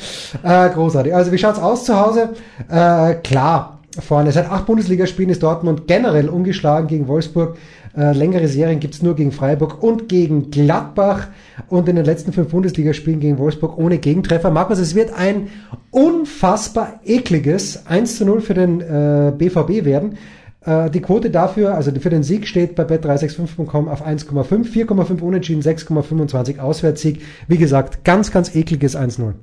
Äh, 0.43 0.69
großartig. 0.69 1.13
Also 1.13 1.31
wie 1.31 1.37
schaut's 1.37 1.59
aus 1.59 1.83
zu 1.83 1.99
Hause? 1.99 2.29
Äh, 2.69 3.15
klar, 3.15 3.79
vorne. 3.99 4.31
Seit 4.31 4.49
acht 4.49 4.65
Bundesligaspielen 4.65 5.29
ist 5.29 5.43
Dortmund 5.43 5.87
generell 5.87 6.29
ungeschlagen 6.29 6.87
gegen 6.87 7.07
Wolfsburg. 7.07 7.57
Äh, 7.95 8.13
längere 8.13 8.47
Serien 8.47 8.79
gibt's 8.79 9.03
nur 9.03 9.15
gegen 9.15 9.31
Freiburg 9.31 9.83
und 9.83 10.09
gegen 10.09 10.49
Gladbach. 10.49 11.27
Und 11.67 11.87
in 11.87 11.95
den 11.95 12.05
letzten 12.05 12.33
fünf 12.33 12.49
Bundesligaspielen 12.49 13.19
gegen 13.19 13.37
Wolfsburg 13.37 13.77
ohne 13.77 13.99
Gegentreffer. 13.99 14.49
Markus, 14.49 14.79
es 14.79 14.95
wird 14.95 15.13
ein 15.13 15.49
unfassbar 15.91 17.01
ekliges 17.05 17.85
1 17.85 18.17
zu 18.17 18.25
0 18.25 18.41
für 18.41 18.55
den 18.55 18.81
äh, 18.81 19.31
BVB 19.37 19.85
werden. 19.85 20.17
Äh, 20.65 20.89
die 20.89 21.01
Quote 21.01 21.29
dafür, 21.29 21.75
also 21.75 21.91
für 21.91 22.09
den 22.09 22.23
Sieg 22.23 22.47
steht 22.47 22.75
bei 22.75 22.83
bet365.com 22.83 23.87
auf 23.87 24.05
1,5, 24.05 24.65
4,5 24.65 25.21
Unentschieden, 25.21 25.61
6,25 25.61 26.59
Auswärtssieg. 26.59 27.21
Wie 27.47 27.57
gesagt, 27.57 28.03
ganz, 28.03 28.31
ganz 28.31 28.55
ekliges 28.55 28.97
1-0. 28.97 29.33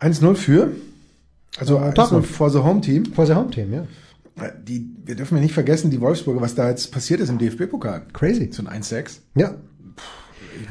1-0 0.00 0.34
für. 0.34 0.72
Also 1.58 1.78
1-0 1.78 1.92
Dortmund. 1.92 2.26
for 2.26 2.50
the 2.50 2.58
Home 2.58 2.80
Team. 2.80 3.06
Vor 3.06 3.26
the 3.26 3.34
Home 3.34 3.50
Team, 3.50 3.72
ja. 3.72 3.84
Die, 4.66 4.90
wir 5.04 5.14
dürfen 5.16 5.36
ja 5.36 5.42
nicht 5.42 5.54
vergessen, 5.54 5.90
die 5.90 6.00
Wolfsburger, 6.00 6.40
was 6.40 6.54
da 6.54 6.68
jetzt 6.68 6.92
passiert 6.92 7.20
ist 7.20 7.28
im 7.28 7.38
DFB-Pokal. 7.38 8.02
Crazy. 8.12 8.50
So 8.52 8.64
ein 8.66 8.82
1-6. 8.82 9.18
Ja. 9.34 9.54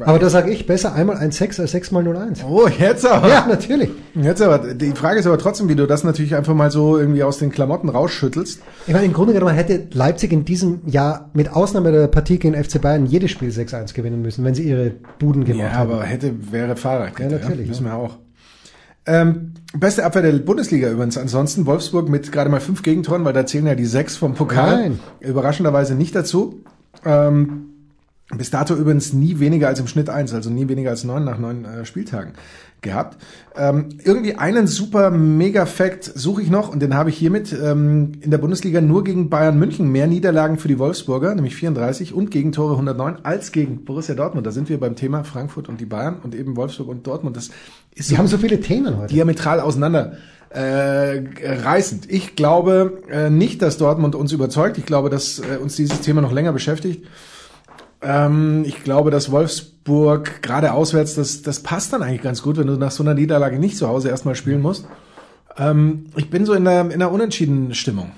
Aber 0.02 0.20
da 0.20 0.30
sage 0.30 0.52
ich 0.52 0.68
besser 0.68 0.94
einmal 0.94 1.16
1-6 1.18 1.62
als 1.62 1.72
6 1.72 1.92
mal 1.92 2.06
0-1. 2.06 2.44
Oh, 2.46 2.68
jetzt 2.68 3.06
aber. 3.06 3.30
Ja, 3.30 3.46
natürlich. 3.48 3.90
Jetzt 4.16 4.42
aber. 4.42 4.74
Die 4.74 4.92
Frage 4.92 5.20
ist 5.20 5.28
aber 5.28 5.38
trotzdem, 5.38 5.70
wie 5.70 5.76
du 5.76 5.88
das 5.88 6.04
natürlich 6.04 6.36
einfach 6.36 6.54
mal 6.54 6.72
so 6.72 6.98
irgendwie 6.98 7.24
aus 7.24 7.38
den 7.38 7.52
Klamotten 7.52 7.88
rausschüttelst. 7.90 8.62
Ich 8.86 8.94
meine, 8.94 9.06
im 9.06 9.14
Grunde 9.14 9.34
genommen 9.34 9.54
hätte 9.56 9.88
Leipzig 9.94 10.34
in 10.34 10.44
diesem 10.44 10.82
Jahr 10.88 11.30
mit 11.34 11.52
Ausnahme 11.54 11.92
der 11.92 12.08
Partie 12.08 12.38
gegen 12.38 12.62
FC 12.62 12.82
Bayern 12.82 13.06
jedes 13.06 13.32
Spiel 13.32 13.50
6-1 13.50 13.94
gewinnen 13.94 14.22
müssen, 14.22 14.44
wenn 14.44 14.56
sie 14.56 14.64
ihre 14.64 14.92
Buden 15.20 15.46
gemacht 15.46 15.72
Ja, 15.72 15.78
haben. 15.78 15.92
aber 15.92 16.04
hätte, 16.04 16.34
wäre 16.52 16.76
Fahrradkette. 16.76 17.36
Ja, 17.36 17.42
natürlich, 17.42 17.70
Wissen 17.70 17.86
ja. 17.86 17.94
wir 17.94 17.98
auch. 17.98 18.18
Ähm, 19.08 19.54
beste 19.74 20.06
Abwehr 20.06 20.22
der 20.22 20.34
Bundesliga 20.34 20.90
übrigens. 20.90 21.18
Ansonsten 21.18 21.66
Wolfsburg 21.66 22.10
mit 22.10 22.32
gerade 22.32 22.50
mal 22.50 22.60
fünf 22.60 22.84
Gegentoren, 22.84 23.24
weil 23.26 23.34
da 23.34 23.46
zählen 23.46 23.66
ja 23.66 23.76
die 23.76 23.86
sechs 23.86 24.18
vom 24.18 24.36
Pokal. 24.36 24.76
Nein. 24.76 25.00
Überraschenderweise 25.22 25.96
nicht 25.96 26.14
dazu. 26.14 26.62
Ähm, 27.06 27.77
bis 28.36 28.50
dato 28.50 28.76
übrigens 28.76 29.14
nie 29.14 29.40
weniger 29.40 29.68
als 29.68 29.80
im 29.80 29.88
Schnitt 29.88 30.10
eins, 30.10 30.34
also 30.34 30.50
nie 30.50 30.68
weniger 30.68 30.90
als 30.90 31.04
neun 31.06 31.24
nach 31.24 31.38
neun 31.38 31.64
äh, 31.64 31.86
Spieltagen 31.86 32.34
gehabt. 32.82 33.18
Ähm, 33.56 33.90
irgendwie 34.04 34.36
einen 34.36 34.68
super 34.68 35.10
Mega-Fact 35.10 36.04
suche 36.04 36.42
ich 36.42 36.50
noch 36.50 36.70
und 36.70 36.82
den 36.82 36.94
habe 36.94 37.10
ich 37.10 37.18
hiermit 37.18 37.54
ähm, 37.54 38.12
in 38.22 38.30
der 38.30 38.38
Bundesliga 38.38 38.82
nur 38.82 39.04
gegen 39.04 39.30
Bayern 39.30 39.58
München 39.58 39.92
mehr 39.92 40.08
Niederlagen 40.08 40.58
für 40.58 40.68
die 40.68 40.78
Wolfsburger, 40.78 41.34
nämlich 41.34 41.56
34 41.56 42.14
und 42.14 42.30
Gegentore 42.30 42.74
109 42.74 43.20
als 43.24 43.52
gegen 43.52 43.86
Borussia 43.86 44.14
Dortmund. 44.14 44.46
Da 44.46 44.52
sind 44.52 44.70
wir 44.70 44.80
beim 44.80 44.96
Thema 44.96 45.24
Frankfurt 45.24 45.70
und 45.70 45.80
die 45.80 45.86
Bayern 45.86 46.18
und 46.22 46.36
eben 46.36 46.56
Wolfsburg 46.56 46.90
und 46.90 47.08
Dortmund. 47.08 47.36
Das 47.38 47.50
ist 47.96 48.10
Sie 48.10 48.14
so 48.14 48.18
haben 48.18 48.28
so 48.28 48.38
viele 48.38 48.60
Themen 48.60 48.98
heute. 48.98 49.14
diametral 49.14 49.60
auseinander 49.60 50.18
äh, 50.50 51.24
reißend. 51.42 52.12
Ich 52.12 52.36
glaube 52.36 53.02
äh, 53.10 53.30
nicht, 53.30 53.62
dass 53.62 53.78
Dortmund 53.78 54.16
uns 54.16 54.32
überzeugt. 54.32 54.78
Ich 54.78 54.86
glaube, 54.86 55.10
dass 55.10 55.40
äh, 55.40 55.58
uns 55.58 55.76
dieses 55.76 56.02
Thema 56.02 56.22
noch 56.22 56.32
länger 56.32 56.54
beschäftigt. 56.54 57.06
Ähm, 58.02 58.64
ich 58.66 58.84
glaube, 58.84 59.12
dass 59.12 59.32
Wolfsburg 59.32 60.42
gerade 60.42 60.74
auswärts, 60.74 61.16
das, 61.16 61.42
das 61.42 61.62
passt 61.62 61.94
dann 61.94 62.04
eigentlich 62.04 62.22
ganz 62.22 62.42
gut, 62.42 62.58
wenn 62.58 62.68
du 62.68 62.74
nach 62.74 62.92
so 62.92 63.04
einer 63.04 63.14
Niederlage 63.14 63.60
nicht 63.60 63.78
zu 63.78 63.88
Hause 63.88 64.10
erstmal 64.10 64.36
spielen 64.36 64.62
musst. 64.62 64.86
Ähm, 65.58 66.06
ich 66.16 66.30
bin 66.30 66.46
so 66.46 66.54
in 66.54 66.66
der, 66.66 66.82
in 66.82 66.94
einer 66.94 67.12
unentschiedenen 67.12 67.74
Stimmung. 67.74 68.12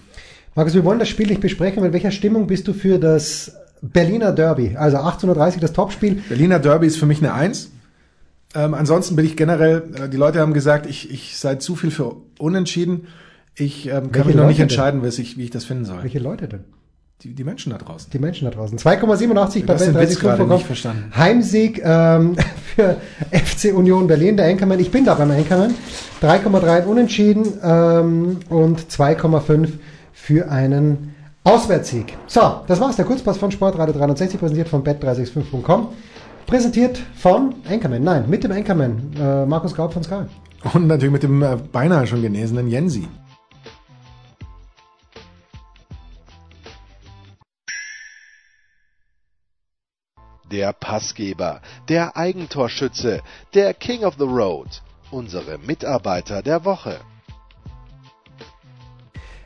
Markus, 0.55 0.73
wir 0.73 0.83
wollen 0.83 0.99
das 0.99 1.09
Spiel 1.09 1.27
nicht 1.27 1.41
besprechen. 1.41 1.81
Mit 1.83 1.93
welcher 1.93 2.11
Stimmung 2.11 2.47
bist 2.47 2.67
du 2.67 2.73
für 2.73 2.99
das 2.99 3.53
Berliner 3.81 4.31
Derby? 4.31 4.75
Also 4.75 4.97
1830 4.97 5.61
das 5.61 5.73
Topspiel. 5.73 6.21
Berliner 6.27 6.59
Derby 6.59 6.87
ist 6.87 6.97
für 6.97 7.05
mich 7.05 7.19
eine 7.19 7.33
Eins. 7.33 7.71
Ähm, 8.55 8.73
ansonsten 8.73 9.15
bin 9.15 9.25
ich 9.25 9.37
generell, 9.37 9.83
äh, 9.95 10.09
die 10.09 10.17
Leute 10.17 10.39
haben 10.39 10.53
gesagt, 10.53 10.85
ich, 10.87 11.11
ich 11.11 11.37
sei 11.37 11.55
zu 11.55 11.75
viel 11.75 11.91
für 11.91 12.15
unentschieden. 12.39 13.07
Ich 13.55 13.85
ähm, 13.85 13.91
kann 13.91 14.13
Welche 14.13 14.27
mich 14.27 14.35
noch 14.35 14.47
nicht 14.47 14.57
Leute 14.57 14.63
entscheiden, 14.63 15.03
wie 15.03 15.07
ich, 15.07 15.37
wie 15.37 15.43
ich 15.43 15.51
das 15.51 15.65
finden 15.65 15.85
soll. 15.85 16.01
Welche 16.01 16.19
Leute 16.19 16.47
denn? 16.47 16.63
Die, 17.23 17.33
die 17.33 17.43
Menschen 17.43 17.73
da 17.73 17.77
draußen. 17.77 18.09
Die 18.11 18.19
Menschen 18.19 18.45
da 18.45 18.51
draußen. 18.51 18.77
2,87 18.77 19.65
bei 19.65 19.73
hast 19.73 19.85
den 19.85 19.93
Witz 19.93 20.19
gerade 20.21 20.41
Bet365.com. 20.43 20.49
nicht 20.55 20.65
verstanden. 20.65 21.11
Heimsieg 21.17 21.81
ähm, 21.83 22.37
für 22.75 22.95
FC 23.29 23.75
Union 23.75 24.07
Berlin, 24.07 24.37
der 24.37 24.47
Anchorman. 24.47 24.79
Ich 24.79 24.89
bin 24.89 25.03
da 25.03 25.15
beim 25.15 25.31
Anchorman. 25.31 25.75
3,3 26.21 26.85
Unentschieden 26.85 27.45
ähm, 27.61 28.39
und 28.47 28.79
2,5 28.79 29.67
für 30.13 30.49
einen 30.49 31.13
Auswärtssieg. 31.43 32.15
So, 32.25 32.61
das 32.67 32.79
war's. 32.79 32.95
Der 32.95 33.03
Kurzpass 33.03 33.37
von 33.37 33.51
Sportradio 33.51 33.93
360, 33.93 34.39
präsentiert 34.39 34.69
von 34.69 34.81
bet365.com. 34.85 35.89
Präsentiert 36.47 37.01
von 37.17 37.55
Anchorman. 37.69 38.01
Nein, 38.01 38.29
mit 38.29 38.45
dem 38.45 38.53
Anchorman. 38.53 39.11
Äh, 39.19 39.45
Markus 39.45 39.75
Gaub 39.75 39.91
von 39.91 40.03
Sky. 40.03 40.21
Und 40.73 40.87
natürlich 40.87 41.11
mit 41.11 41.23
dem 41.23 41.43
äh, 41.43 41.57
beinahe 41.69 42.07
schon 42.07 42.21
genesenen 42.21 42.69
Jensi. 42.69 43.09
Der 50.51 50.73
Passgeber, 50.73 51.61
der 51.89 52.17
Eigentorschütze, 52.17 53.21
der 53.53 53.73
King 53.73 54.03
of 54.03 54.15
the 54.17 54.23
Road, 54.25 54.81
unsere 55.11 55.57
Mitarbeiter 55.59 56.41
der 56.41 56.65
Woche. 56.65 56.97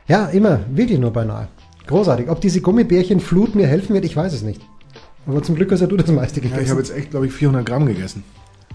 Ja, 0.06 0.26
immer. 0.26 0.60
Wirklich 0.70 0.98
nur 0.98 1.12
beinahe. 1.12 1.48
Großartig. 1.86 2.28
Ob 2.30 2.40
diese 2.40 2.60
Gummibärchenflut 2.60 3.54
mir 3.54 3.66
helfen 3.66 3.94
wird, 3.94 4.04
ich 4.04 4.16
weiß 4.16 4.32
es 4.32 4.42
nicht. 4.42 4.62
Aber 5.26 5.42
zum 5.42 5.54
Glück 5.54 5.72
hast 5.72 5.80
ja 5.80 5.86
du 5.86 5.96
das 5.96 6.10
meiste 6.10 6.40
Ja, 6.40 6.46
ich 6.46 6.52
gegessen. 6.52 6.70
habe 6.70 6.80
jetzt 6.80 6.94
echt, 6.94 7.10
glaube 7.10 7.26
ich, 7.26 7.32
400 7.32 7.64
Gramm 7.66 7.86
gegessen. 7.86 8.24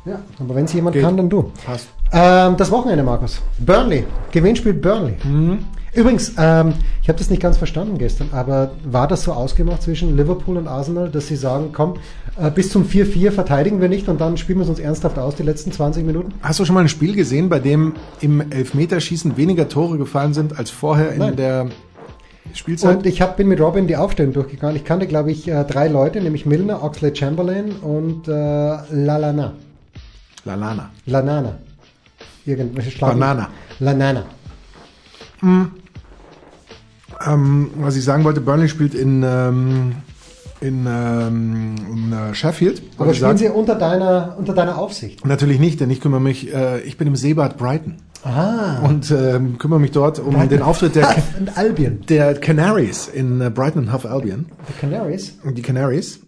Ja, 0.05 0.19
aber 0.39 0.55
wenn 0.55 0.65
es 0.65 0.73
jemand 0.73 0.95
Geht. 0.95 1.03
kann, 1.03 1.17
dann 1.17 1.29
du. 1.29 1.51
Passt. 1.65 1.87
Ähm, 2.11 2.57
das 2.57 2.71
Wochenende, 2.71 3.03
Markus. 3.03 3.41
Burnley. 3.59 4.05
Gewinnspiel 4.31 4.73
Burnley. 4.73 5.15
Mhm. 5.23 5.59
Übrigens, 5.93 6.33
ähm, 6.37 6.73
ich 7.01 7.09
habe 7.09 7.17
das 7.17 7.29
nicht 7.29 7.41
ganz 7.41 7.57
verstanden 7.57 7.97
gestern, 7.97 8.29
aber 8.31 8.71
war 8.83 9.07
das 9.07 9.23
so 9.23 9.33
ausgemacht 9.33 9.81
zwischen 9.81 10.15
Liverpool 10.15 10.57
und 10.57 10.67
Arsenal, 10.67 11.09
dass 11.09 11.27
sie 11.27 11.35
sagen, 11.35 11.69
komm, 11.73 11.95
äh, 12.39 12.51
bis 12.51 12.69
zum 12.69 12.85
4-4 12.85 13.31
verteidigen 13.31 13.81
wir 13.81 13.89
nicht 13.89 14.07
und 14.07 14.21
dann 14.21 14.37
spielen 14.37 14.59
wir 14.59 14.63
es 14.63 14.69
uns 14.69 14.79
ernsthaft 14.79 15.17
aus, 15.17 15.35
die 15.35 15.43
letzten 15.43 15.71
20 15.71 16.05
Minuten? 16.05 16.33
Hast 16.41 16.59
du 16.59 16.65
schon 16.65 16.75
mal 16.75 16.81
ein 16.81 16.89
Spiel 16.89 17.15
gesehen, 17.15 17.49
bei 17.49 17.59
dem 17.59 17.93
im 18.21 18.51
Elfmeterschießen 18.51 19.35
weniger 19.35 19.67
Tore 19.67 19.97
gefallen 19.97 20.33
sind 20.33 20.57
als 20.59 20.69
vorher 20.69 21.11
in 21.11 21.19
Nein. 21.19 21.35
der 21.35 21.67
Spielzeit? 22.53 22.97
Und 22.97 23.05
ich 23.07 23.21
hab, 23.21 23.37
bin 23.37 23.47
mit 23.47 23.59
Robin 23.59 23.87
die 23.87 23.95
Aufstellung 23.97 24.33
durchgegangen. 24.33 24.75
Ich 24.75 24.85
kannte, 24.85 25.07
glaube 25.07 25.31
ich, 25.31 25.47
äh, 25.47 25.63
drei 25.63 25.87
Leute, 25.87 26.21
nämlich 26.21 26.45
Milner, 26.45 26.83
Oxley 26.83 27.15
Chamberlain 27.15 27.71
und 27.81 28.27
äh, 28.27 28.31
Lalana. 28.31 29.53
Lalana. 30.45 30.89
Lanana. 31.05 31.57
Irgendwelche 32.45 32.91
Schlagen. 32.91 33.19
Banana. 33.19 33.49
Lanana. 33.79 34.23
Ähm, 37.25 37.71
was 37.77 37.95
ich 37.95 38.03
sagen 38.03 38.23
wollte, 38.23 38.41
Burnley 38.41 38.69
spielt 38.69 38.93
in, 38.93 39.23
ähm, 39.23 39.95
in, 40.61 40.85
ähm, 40.87 41.75
in 41.91 42.13
äh, 42.13 42.33
Sheffield. 42.33 42.81
Aber 42.97 43.13
spielen 43.13 43.37
sie 43.37 43.49
unter 43.49 43.75
deiner, 43.75 44.35
unter 44.37 44.53
deiner 44.53 44.77
Aufsicht? 44.77 45.25
Natürlich 45.25 45.59
nicht, 45.59 45.79
denn 45.79 45.89
ich 45.89 46.01
kümmere 46.01 46.21
mich, 46.21 46.53
äh, 46.53 46.81
ich 46.81 46.97
bin 46.97 47.07
im 47.07 47.15
Seebad 47.15 47.57
Brighton 47.57 47.97
Ah. 48.23 48.79
und 48.83 49.11
ähm, 49.11 49.57
kümmere 49.57 49.79
mich 49.79 49.91
dort 49.91 50.19
um 50.19 50.49
den 50.49 50.61
Auftritt 50.61 50.95
der, 50.95 51.15
der 52.09 52.33
Canaries 52.35 53.07
in 53.07 53.39
äh, 53.39 53.49
Brighton 53.49 53.87
and 53.87 53.93
Hove 53.93 54.09
Albion. 54.09 54.47
The 54.67 54.73
Canaries. 54.73 55.37
Die 55.45 55.61
Canaries. 55.61 56.19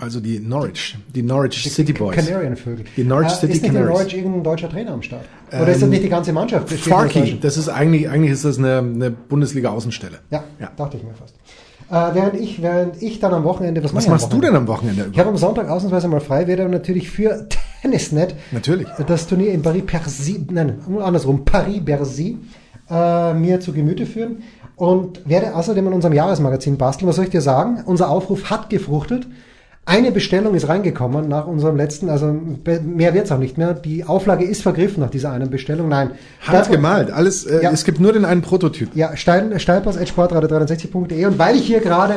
Also 0.00 0.20
die 0.20 0.40
Norwich, 0.40 0.96
die 1.14 1.22
Norwich 1.22 1.70
City 1.70 1.92
Boys. 1.92 2.16
Kanarienvögel. 2.16 2.84
Die 2.96 3.04
Norwich 3.04 3.28
Äh, 3.28 3.34
City 3.34 3.52
ist 3.52 3.62
nicht 3.62 3.68
in 3.70 3.74
Canaries. 3.76 3.98
Norwich 3.98 4.16
irgendein 4.16 4.42
deutscher 4.44 4.68
Trainer 4.70 4.92
am 4.92 5.02
Start? 5.02 5.24
Oder 5.52 5.68
ist 5.68 5.82
das 5.82 5.88
nicht 5.90 6.02
die 6.04 6.08
ganze 6.08 6.32
Mannschaft? 6.32 6.70
Deutsch? 6.90 7.36
das 7.40 7.56
ist 7.56 7.68
eigentlich, 7.68 8.08
eigentlich 8.08 8.32
ist 8.32 8.44
das 8.44 8.58
eine, 8.58 8.78
eine 8.78 9.10
Bundesliga-Außenstelle. 9.10 10.18
Ja, 10.30 10.44
Ja. 10.58 10.70
dachte 10.76 10.96
ich 10.96 11.02
mir 11.02 11.12
fast. 11.14 11.34
Äh, 11.90 12.14
während, 12.14 12.40
ich, 12.40 12.62
während 12.62 13.02
ich 13.02 13.18
dann 13.18 13.34
am 13.34 13.44
Wochenende, 13.44 13.82
was, 13.82 13.92
Was 13.94 14.06
machst 14.08 14.24
am 14.24 14.30
du 14.30 14.36
Wochenende? 14.36 14.46
denn 14.46 14.56
am 14.56 14.68
Wochenende? 14.68 15.08
Ich 15.12 15.18
habe 15.18 15.28
am 15.30 15.36
Sonntag 15.36 15.68
ausnahmsweise 15.68 16.08
mal 16.08 16.20
frei, 16.20 16.46
werde 16.46 16.62
aber 16.62 16.70
natürlich 16.72 17.10
für 17.10 17.46
Tennisnet 17.82 18.34
Natürlich. 18.52 18.86
das 19.06 19.26
Turnier 19.26 19.52
in 19.52 19.62
Paris-Bercy, 19.62 20.46
nein, 20.50 20.78
andersrum, 21.02 21.44
Paris-Bercy, 21.44 22.38
äh, 22.90 23.34
mir 23.34 23.60
zu 23.60 23.72
Gemüte 23.72 24.06
führen 24.06 24.42
und 24.76 25.28
werde 25.28 25.54
außerdem 25.54 25.86
in 25.88 25.92
unserem 25.92 26.14
Jahresmagazin 26.14 26.78
basteln. 26.78 27.08
Was 27.08 27.16
soll 27.16 27.24
ich 27.24 27.30
dir 27.30 27.40
sagen? 27.42 27.82
Unser 27.86 28.08
Aufruf 28.10 28.50
hat 28.50 28.70
gefruchtet. 28.70 29.26
Eine 29.86 30.12
Bestellung 30.12 30.54
ist 30.54 30.68
reingekommen 30.68 31.28
nach 31.28 31.46
unserem 31.46 31.76
letzten, 31.76 32.10
also 32.10 32.26
mehr 32.84 33.12
wird's 33.14 33.32
auch 33.32 33.38
nicht 33.38 33.58
mehr. 33.58 33.74
Die 33.74 34.04
Auflage 34.04 34.44
ist 34.44 34.62
vergriffen 34.62 35.00
nach 35.02 35.10
dieser 35.10 35.32
einen 35.32 35.50
Bestellung. 35.50 35.88
Nein. 35.88 36.12
Handgemalt, 36.46 37.10
alles, 37.10 37.44
äh, 37.44 37.62
Ja. 37.62 37.70
es 37.72 37.84
gibt 37.84 37.98
nur 37.98 38.12
den 38.12 38.24
einen 38.24 38.42
Prototyp. 38.42 38.94
Ja, 38.94 39.16
Stein, 39.16 39.58
steilpass.sportradio360.de 39.58 41.24
und 41.26 41.38
weil 41.38 41.56
ich 41.56 41.64
hier 41.66 41.80
gerade 41.80 42.14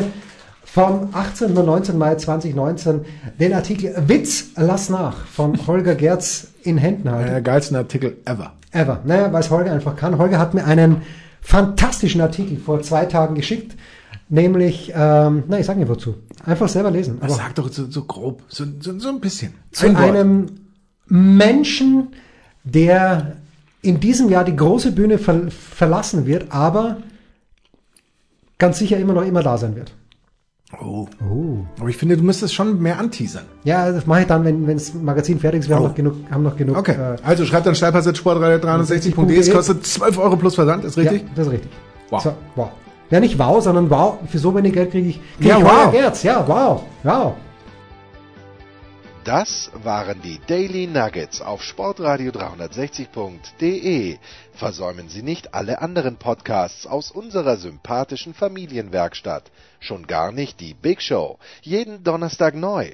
vom 0.64 1.10
18. 1.14 1.58
und 1.58 1.66
19. 1.66 1.98
Mai 1.98 2.16
2019 2.16 3.02
den 3.40 3.54
Artikel 3.54 3.96
Witz, 4.08 4.48
lass 4.56 4.90
nach 4.90 5.26
von 5.26 5.58
Holger 5.66 5.96
Gerz 5.96 6.48
in 6.64 6.78
Händen 6.78 7.10
halte. 7.12 7.32
Der 7.32 7.42
geilste 7.42 7.78
Artikel 7.78 8.18
ever. 8.26 8.54
Ever. 8.72 9.00
Naja, 9.06 9.32
weil 9.32 9.40
es 9.42 9.50
Holger 9.50 9.72
einfach 9.72 9.96
kann. 9.96 10.18
Holger 10.18 10.38
hat 10.40 10.54
mir 10.54 10.66
einen 10.66 11.04
fantastischen 11.42 12.22
Artikel 12.22 12.58
vor 12.58 12.82
zwei 12.82 13.06
Tagen 13.06 13.36
geschickt, 13.36 13.76
nämlich, 14.34 14.92
ähm, 14.96 15.44
na, 15.48 15.60
ich 15.60 15.66
sage 15.66 15.80
nicht 15.80 15.90
wozu. 15.90 16.16
Einfach 16.46 16.68
selber 16.68 16.92
lesen. 16.92 17.18
Aber 17.22 17.34
Sag 17.34 17.56
doch 17.56 17.72
so, 17.72 17.90
so 17.90 18.04
grob, 18.04 18.42
so, 18.50 18.66
so, 18.80 18.98
so 19.00 19.10
ein 19.10 19.20
bisschen. 19.22 19.54
zu 19.72 19.86
Ein 19.88 19.96
Wort. 19.96 20.04
einem 20.10 20.46
Menschen, 21.08 22.08
der 22.64 23.38
in 23.82 24.00
diesem 24.00 24.30
Jahr 24.30 24.44
die 24.44 24.56
große 24.56 24.92
Bühne 24.92 25.18
ver 25.20 25.50
verlassen 25.52 26.26
wird, 26.26 26.52
aber 26.52 26.98
ganz 28.58 28.80
sicher 28.80 28.98
immer 28.98 29.14
noch 29.14 29.24
immer 29.26 29.44
da 29.44 29.58
sein 29.58 29.76
wird. 29.76 29.94
Oh. 30.82 31.08
Aber 31.80 31.90
ich 31.90 31.98
finde, 31.98 32.18
du 32.18 32.24
müsstest 32.24 32.54
schon 32.56 32.82
mehr 32.82 32.98
anteasern. 33.00 33.44
Ja, 33.64 33.92
das 33.92 34.08
mache 34.08 34.22
ich 34.22 34.28
dann, 34.28 34.44
wenn 34.44 34.66
das 34.66 34.94
Magazin 34.96 35.40
fertig 35.40 35.60
ist. 35.60 35.70
Wir 35.70 35.76
haben 35.76 35.84
Oh. 35.84 35.88
noch 35.90 35.96
genug, 35.96 36.16
haben 36.32 36.42
noch 36.44 36.58
genug. 36.58 36.78
Okay, 36.78 36.94
äh, 36.94 37.18
also 37.24 37.46
schreibt 37.46 37.68
dann 37.68 37.76
steilpass.sportradio360.de. 37.76 39.38
Es 39.38 39.52
kostet 39.52 39.86
12 39.86 40.18
Euro 40.18 40.36
plus 40.38 40.56
Versand, 40.56 40.84
ist 40.84 40.98
richtig? 40.98 41.22
Ja, 41.22 41.28
das 41.36 41.46
ist 41.48 41.54
richtig. 41.54 41.72
Wow. 42.10 42.24
So, 42.24 42.34
wow. 42.56 42.70
Ja, 43.14 43.20
nicht 43.20 43.38
wow, 43.38 43.64
sondern 43.64 43.92
wow. 43.92 44.18
Für 44.28 44.40
so 44.40 44.56
wenig 44.56 44.74
Geld 44.74 44.90
kriege 44.90 45.10
ich, 45.10 45.22
krieg 45.38 45.48
Ja, 45.48 45.60
ich 45.60 45.64
wow. 45.64 45.92
Gerz. 45.92 46.24
Ja, 46.24 46.48
wow. 46.48 46.82
Wow. 47.04 47.36
Das 49.24 49.70
waren 49.84 50.20
die 50.24 50.40
Daily 50.48 50.88
Nuggets 50.88 51.40
auf 51.40 51.62
Sportradio 51.62 52.32
360.de. 52.32 54.18
Versäumen 54.54 55.10
Sie 55.10 55.22
nicht 55.22 55.54
alle 55.54 55.80
anderen 55.80 56.16
Podcasts 56.16 56.88
aus 56.88 57.12
unserer 57.12 57.58
sympathischen 57.58 58.34
Familienwerkstatt. 58.34 59.44
Schon 59.80 60.08
gar 60.08 60.32
nicht 60.32 60.60
die 60.60 60.74
Big 60.74 61.00
Show. 61.00 61.38
Jeden 61.62 62.04
Donnerstag 62.04 62.56
neu. 62.56 62.94